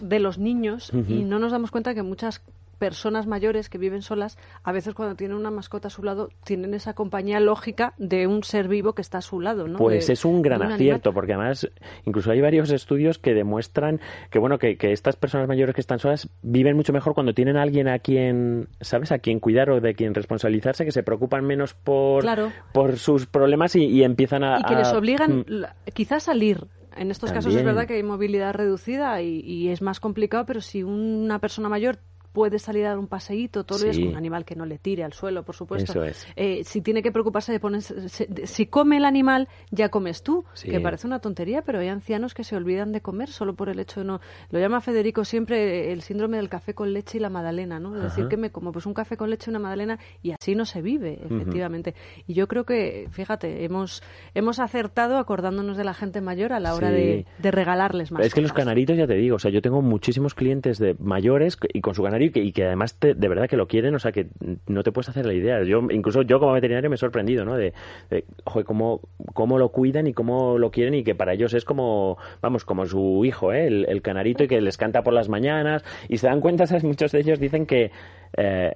de 0.00 0.18
los 0.18 0.38
niños 0.38 0.90
y 1.08 1.22
no 1.24 1.38
nos 1.38 1.52
damos 1.52 1.70
cuenta 1.70 1.94
que 1.94 2.02
muchas 2.02 2.42
personas 2.82 3.28
mayores 3.28 3.68
que 3.68 3.78
viven 3.78 4.02
solas, 4.02 4.36
a 4.64 4.72
veces 4.72 4.92
cuando 4.92 5.14
tienen 5.14 5.36
una 5.36 5.52
mascota 5.52 5.86
a 5.86 5.90
su 5.90 6.02
lado, 6.02 6.30
tienen 6.42 6.74
esa 6.74 6.94
compañía 6.94 7.38
lógica 7.38 7.94
de 7.96 8.26
un 8.26 8.42
ser 8.42 8.66
vivo 8.66 8.92
que 8.94 9.02
está 9.02 9.18
a 9.18 9.22
su 9.22 9.40
lado, 9.40 9.68
¿no? 9.68 9.78
Pues 9.78 10.08
De- 10.08 10.14
es 10.14 10.24
un 10.24 10.42
gran 10.42 10.60
animal. 10.62 10.74
acierto, 10.74 11.12
porque 11.12 11.34
además 11.34 11.70
incluso 12.06 12.32
hay 12.32 12.40
varios 12.40 12.72
estudios 12.72 13.18
que 13.20 13.34
demuestran 13.34 14.00
que 14.30 14.40
bueno 14.40 14.58
que, 14.58 14.76
que 14.78 14.90
estas 14.90 15.14
personas 15.14 15.46
mayores 15.46 15.76
que 15.76 15.80
están 15.80 16.00
solas 16.00 16.28
viven 16.42 16.74
mucho 16.74 16.92
mejor 16.92 17.14
cuando 17.14 17.34
tienen 17.34 17.56
a 17.56 17.62
alguien 17.62 17.86
a 17.86 18.00
quien, 18.00 18.66
¿sabes? 18.80 19.12
A 19.12 19.20
quien 19.20 19.38
cuidar 19.38 19.70
o 19.70 19.80
de 19.80 19.94
quien 19.94 20.12
responsabilizarse, 20.12 20.84
que 20.84 20.90
se 20.90 21.04
preocupan 21.04 21.44
menos 21.44 21.74
por, 21.74 22.22
Claro. 22.22 22.50
por 22.72 22.98
sus 22.98 23.26
problemas 23.26 23.76
y, 23.76 23.84
y 23.84 24.02
empiezan 24.02 24.42
a... 24.42 24.58
y 24.58 24.64
que 24.64 24.74
les 24.74 24.92
obligan 24.92 25.44
Mm. 25.46 25.64
quizás 25.94 26.24
a 26.28 26.32
salir. 26.32 26.66
En 26.94 27.10
estos 27.10 27.32
casos 27.32 27.54
es 27.54 27.64
verdad 27.64 27.86
que 27.86 27.94
hay 27.94 28.02
movilidad 28.02 28.52
reducida 28.52 29.22
y, 29.22 29.40
y 29.40 29.68
es 29.70 29.80
más 29.80 29.98
complicado, 29.98 30.44
pero 30.44 30.60
si 30.60 30.82
una 30.82 31.38
persona 31.38 31.70
mayor 31.70 31.96
puede 32.32 32.58
salir 32.58 32.86
a 32.86 32.90
dar 32.90 32.98
un 32.98 33.06
paseíto 33.06 33.64
todo 33.64 33.84
el 33.84 33.92
día, 33.92 34.08
un 34.08 34.16
animal 34.16 34.44
que 34.44 34.56
no 34.56 34.66
le 34.66 34.78
tire 34.78 35.04
al 35.04 35.12
suelo, 35.12 35.42
por 35.44 35.54
supuesto. 35.54 36.02
Eh, 36.36 36.64
si 36.64 36.80
tiene 36.80 37.02
que 37.02 37.12
preocuparse 37.12 37.52
de 37.52 37.60
ponerse, 37.60 38.08
si 38.46 38.66
come 38.66 38.96
el 38.96 39.04
animal, 39.04 39.48
ya 39.70 39.90
comes 39.90 40.22
tú, 40.22 40.44
que 40.62 40.80
parece 40.80 41.06
una 41.06 41.20
tontería, 41.20 41.62
pero 41.62 41.80
hay 41.80 41.88
ancianos 41.88 42.34
que 42.34 42.44
se 42.44 42.56
olvidan 42.56 42.92
de 42.92 43.00
comer 43.00 43.28
solo 43.28 43.54
por 43.54 43.68
el 43.68 43.78
hecho 43.78 44.00
de 44.00 44.06
no. 44.06 44.20
Lo 44.50 44.58
llama 44.58 44.80
Federico 44.80 45.24
siempre 45.24 45.92
el 45.92 46.02
síndrome 46.02 46.38
del 46.38 46.48
café 46.48 46.74
con 46.74 46.92
leche 46.92 47.18
y 47.18 47.20
la 47.20 47.30
magdalena, 47.30 47.78
¿no? 47.78 47.96
Es 47.96 48.02
decir, 48.02 48.28
que 48.28 48.36
me 48.36 48.50
como 48.50 48.72
pues 48.72 48.86
un 48.86 48.94
café 48.94 49.16
con 49.16 49.30
leche 49.30 49.50
y 49.50 49.50
una 49.50 49.58
magdalena 49.58 49.98
y 50.22 50.32
así 50.32 50.54
no 50.54 50.64
se 50.64 50.82
vive, 50.82 51.20
efectivamente. 51.24 51.94
Y 52.26 52.34
yo 52.34 52.48
creo 52.48 52.64
que, 52.64 53.08
fíjate, 53.10 53.64
hemos, 53.64 54.02
hemos 54.34 54.58
acertado 54.58 55.18
acordándonos 55.18 55.76
de 55.76 55.84
la 55.84 55.94
gente 55.94 56.20
mayor 56.20 56.52
a 56.52 56.60
la 56.60 56.74
hora 56.74 56.90
de, 56.90 57.26
regalarles 57.42 58.10
más. 58.12 58.24
Es 58.24 58.34
que 58.34 58.40
los 58.40 58.52
canaritos, 58.52 58.96
ya 58.96 59.06
te 59.06 59.14
digo, 59.14 59.36
o 59.36 59.38
sea, 59.38 59.50
yo 59.50 59.60
tengo 59.60 59.82
muchísimos 59.82 60.34
clientes 60.34 60.78
de 60.78 60.96
mayores 60.98 61.58
y 61.72 61.80
con 61.80 61.94
su 61.94 62.02
canario 62.02 62.21
y 62.24 62.52
que, 62.52 62.64
además 62.64 62.98
de 63.00 63.28
verdad 63.28 63.48
que 63.48 63.56
lo 63.56 63.66
quieren, 63.66 63.94
o 63.94 63.98
sea, 63.98 64.12
que 64.12 64.26
no 64.66 64.82
te 64.82 64.92
puedes 64.92 65.08
hacer 65.08 65.26
la 65.26 65.34
idea. 65.34 65.62
Yo, 65.64 65.80
incluso 65.90 66.22
yo 66.22 66.38
como 66.38 66.52
veterinario 66.52 66.90
me 66.90 66.94
he 66.94 66.98
sorprendido, 66.98 67.44
¿no? 67.44 67.56
De, 67.56 67.72
de 68.10 68.24
joder, 68.44 68.66
cómo, 68.66 69.00
cómo 69.32 69.58
lo 69.58 69.70
cuidan 69.70 70.06
y 70.06 70.12
cómo 70.12 70.58
lo 70.58 70.70
quieren 70.70 70.94
y 70.94 71.04
que 71.04 71.14
para 71.14 71.34
ellos 71.34 71.54
es 71.54 71.64
como, 71.64 72.18
vamos, 72.40 72.64
como 72.64 72.86
su 72.86 73.24
hijo, 73.24 73.52
¿eh? 73.52 73.66
el, 73.66 74.02
canarito 74.02 74.44
y 74.44 74.48
que 74.48 74.60
les 74.60 74.76
canta 74.76 75.02
por 75.02 75.14
las 75.14 75.28
mañanas 75.28 75.84
y 76.08 76.18
se 76.18 76.26
dan 76.26 76.40
cuenta, 76.40 76.66
¿sabes? 76.66 76.84
Muchos 76.84 77.12
de 77.12 77.20
ellos 77.20 77.38
dicen 77.38 77.66
que 77.66 77.90
eh, 78.36 78.74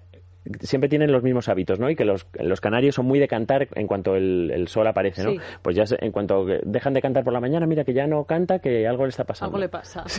siempre 0.61 0.88
tienen 0.88 1.12
los 1.12 1.23
mismos 1.23 1.49
hábitos, 1.49 1.79
¿no? 1.79 1.91
Y 1.91 1.97
que 1.97 2.05
los, 2.05 2.26
los 2.35 2.61
canarios 2.61 2.95
son 2.95 3.07
muy 3.07 3.19
de 3.19 3.29
cantar 3.29 3.69
en 3.75 3.87
cuanto 3.87 4.17
el, 4.17 4.67
sol 4.69 4.87
aparece, 4.87 5.25
¿no? 5.25 5.33
Pues 5.62 5.76
ya 5.76 5.85
en 6.00 6.12
cuanto 6.12 6.47
dejan 6.65 6.95
de 6.95 7.03
cantar 7.03 7.25
por 7.25 7.33
la 7.33 7.41
mañana, 7.41 7.67
mira 7.67 7.85
que 7.85 7.93
ya 7.93 8.07
no 8.07 8.25
canta, 8.25 8.59
que 8.59 8.87
algo 8.87 9.05
le 9.05 9.11
está 9.11 9.25
pasando. 9.25 9.57
Algo 9.57 9.59
le 9.59 9.69
pasa. 9.69 10.05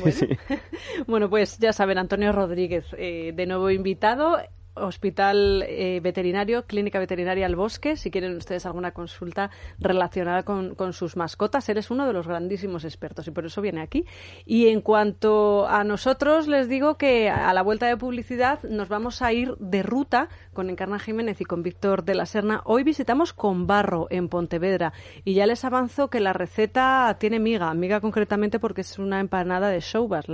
Bueno, 1.06 1.30
pues 1.30 1.58
ya 1.60 1.74
saben, 1.74 1.98
Antonio 1.98 2.32
Rodríguez, 2.32 2.86
eh, 2.98 3.32
de 3.34 3.46
nuevo 3.46 3.70
invitado. 3.70 4.38
Hospital 4.86 5.64
eh, 5.68 6.00
Veterinario, 6.02 6.66
Clínica 6.66 7.00
Veterinaria 7.00 7.46
al 7.46 7.56
Bosque, 7.56 7.98
si 7.98 8.12
quieren 8.12 8.36
ustedes 8.38 8.66
alguna 8.66 8.92
consulta 8.92 9.50
relacionada 9.80 10.44
con, 10.44 10.76
sus 10.94 11.18
mascotas. 11.18 11.68
Eres 11.70 11.92
uno 11.92 12.08
de 12.08 12.14
los 12.14 12.28
grandísimos 12.28 12.86
expertos 12.86 13.28
y 13.28 13.32
por 13.32 13.46
eso 13.46 13.62
viene 13.62 13.82
aquí. 13.82 14.06
Y 14.46 14.68
en 14.68 14.82
cuanto 14.82 15.68
a 15.68 15.84
nosotros, 15.84 16.48
les 16.48 16.70
digo 16.70 16.98
que 16.98 17.30
a 17.30 17.54
la 17.54 17.62
vuelta 17.62 17.88
de 17.88 17.98
publicidad 17.98 18.64
nos 18.64 18.90
vamos 18.90 19.22
a 19.22 19.34
ir 19.34 19.56
de 19.60 19.84
ruta 19.84 20.30
con 20.54 20.70
Encarna 20.70 21.00
Jiménez 21.00 21.42
y 21.42 21.46
con 21.46 21.64
Víctor 21.64 22.04
de 22.04 22.16
la 22.16 22.26
Serna. 22.26 22.62
Hoy 22.66 22.84
visitamos 22.84 23.34
con 23.34 23.68
Barro 23.68 24.08
en 24.10 24.30
Pontevedra 24.30 24.94
y 25.24 25.34
ya 25.34 25.46
les 25.46 25.66
avanzo 25.66 26.10
que 26.10 26.20
la 26.20 26.34
receta 26.34 27.16
tiene 27.20 27.40
miga, 27.40 27.74
miga 27.74 28.02
concretamente 28.02 28.60
porque 28.60 28.82
es 28.82 29.00
una 29.00 29.20
empanada 29.20 29.70
de 29.70 29.80
showbas, 29.80 30.26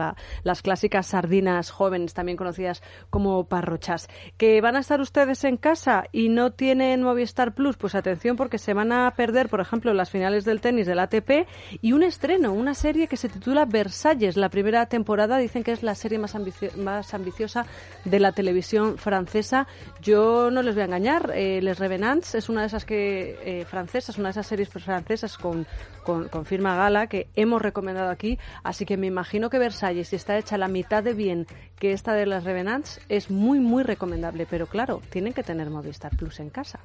las 0.43 0.61
clásicas 0.61 1.07
sardinas 1.07 1.71
jóvenes, 1.71 2.13
también 2.13 2.37
conocidas 2.37 2.81
como 3.09 3.47
parrochas 3.47 4.07
que 4.37 4.61
van 4.61 4.75
a 4.75 4.79
estar 4.79 4.99
ustedes 4.99 5.43
en 5.43 5.57
casa 5.57 6.05
y 6.11 6.29
no 6.29 6.51
tienen 6.51 7.03
Movistar 7.03 7.53
Plus, 7.53 7.77
pues 7.77 7.95
atención 7.95 8.35
porque 8.35 8.57
se 8.57 8.73
van 8.73 8.91
a 8.91 9.11
perder, 9.15 9.49
por 9.49 9.61
ejemplo, 9.61 9.93
las 9.93 10.09
finales 10.09 10.43
del 10.45 10.61
tenis 10.61 10.87
del 10.87 10.99
ATP 10.99 11.47
y 11.81 11.93
un 11.93 12.03
estreno, 12.03 12.53
una 12.53 12.73
serie 12.73 13.07
que 13.07 13.17
se 13.17 13.29
titula 13.29 13.65
Versalles. 13.65 14.37
La 14.37 14.49
primera 14.49 14.85
temporada 14.87 15.37
dicen 15.37 15.63
que 15.63 15.71
es 15.71 15.83
la 15.83 15.95
serie 15.95 16.17
más, 16.17 16.35
más 16.77 17.13
ambiciosa 17.13 17.65
de 18.05 18.19
la 18.19 18.31
televisión 18.31 18.97
francesa. 18.97 19.67
Yo 20.01 20.49
no 20.51 20.61
les 20.61 20.73
voy 20.75 20.81
a 20.81 20.85
engañar, 20.85 21.31
eh, 21.35 21.61
Les 21.61 21.77
Revenants 21.77 22.35
es 22.35 22.49
una 22.49 22.61
de 22.61 22.67
esas 22.67 22.85
que 22.85 23.37
eh, 23.43 23.65
francesas, 23.65 24.17
una 24.17 24.29
de 24.29 24.31
esas 24.31 24.47
series 24.47 24.69
francesas 24.69 25.37
con, 25.37 25.67
con, 26.03 26.27
con 26.29 26.45
firma 26.45 26.75
gala 26.75 27.07
que 27.07 27.27
hemos 27.35 27.61
recomendado 27.61 28.09
aquí, 28.09 28.39
así 28.63 28.85
que 28.85 28.97
me 28.97 29.07
imagino 29.07 29.49
que 29.49 29.59
Versalles, 29.59 30.07
si 30.07 30.15
está 30.15 30.37
hecha 30.37 30.57
la 30.57 30.67
mitad 30.67 31.03
de 31.03 31.13
bien 31.13 31.47
que 31.83 31.91
esta 31.91 32.13
de 32.13 32.25
las 32.25 32.45
Revenants, 32.45 33.01
es 33.09 33.29
muy, 33.29 33.59
muy 33.59 33.83
recomendable 33.83 34.47
pero 34.49 34.67
claro, 34.67 35.01
tienen 35.09 35.33
que 35.33 35.43
tener 35.43 35.69
Movistar 35.69 36.15
Plus 36.15 36.39
en 36.39 36.49
casa. 36.49 36.79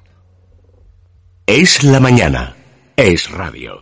Es 1.45 1.85
la 1.85 2.01
mañana. 2.01 2.53
Es 2.97 3.31
radio. 3.31 3.77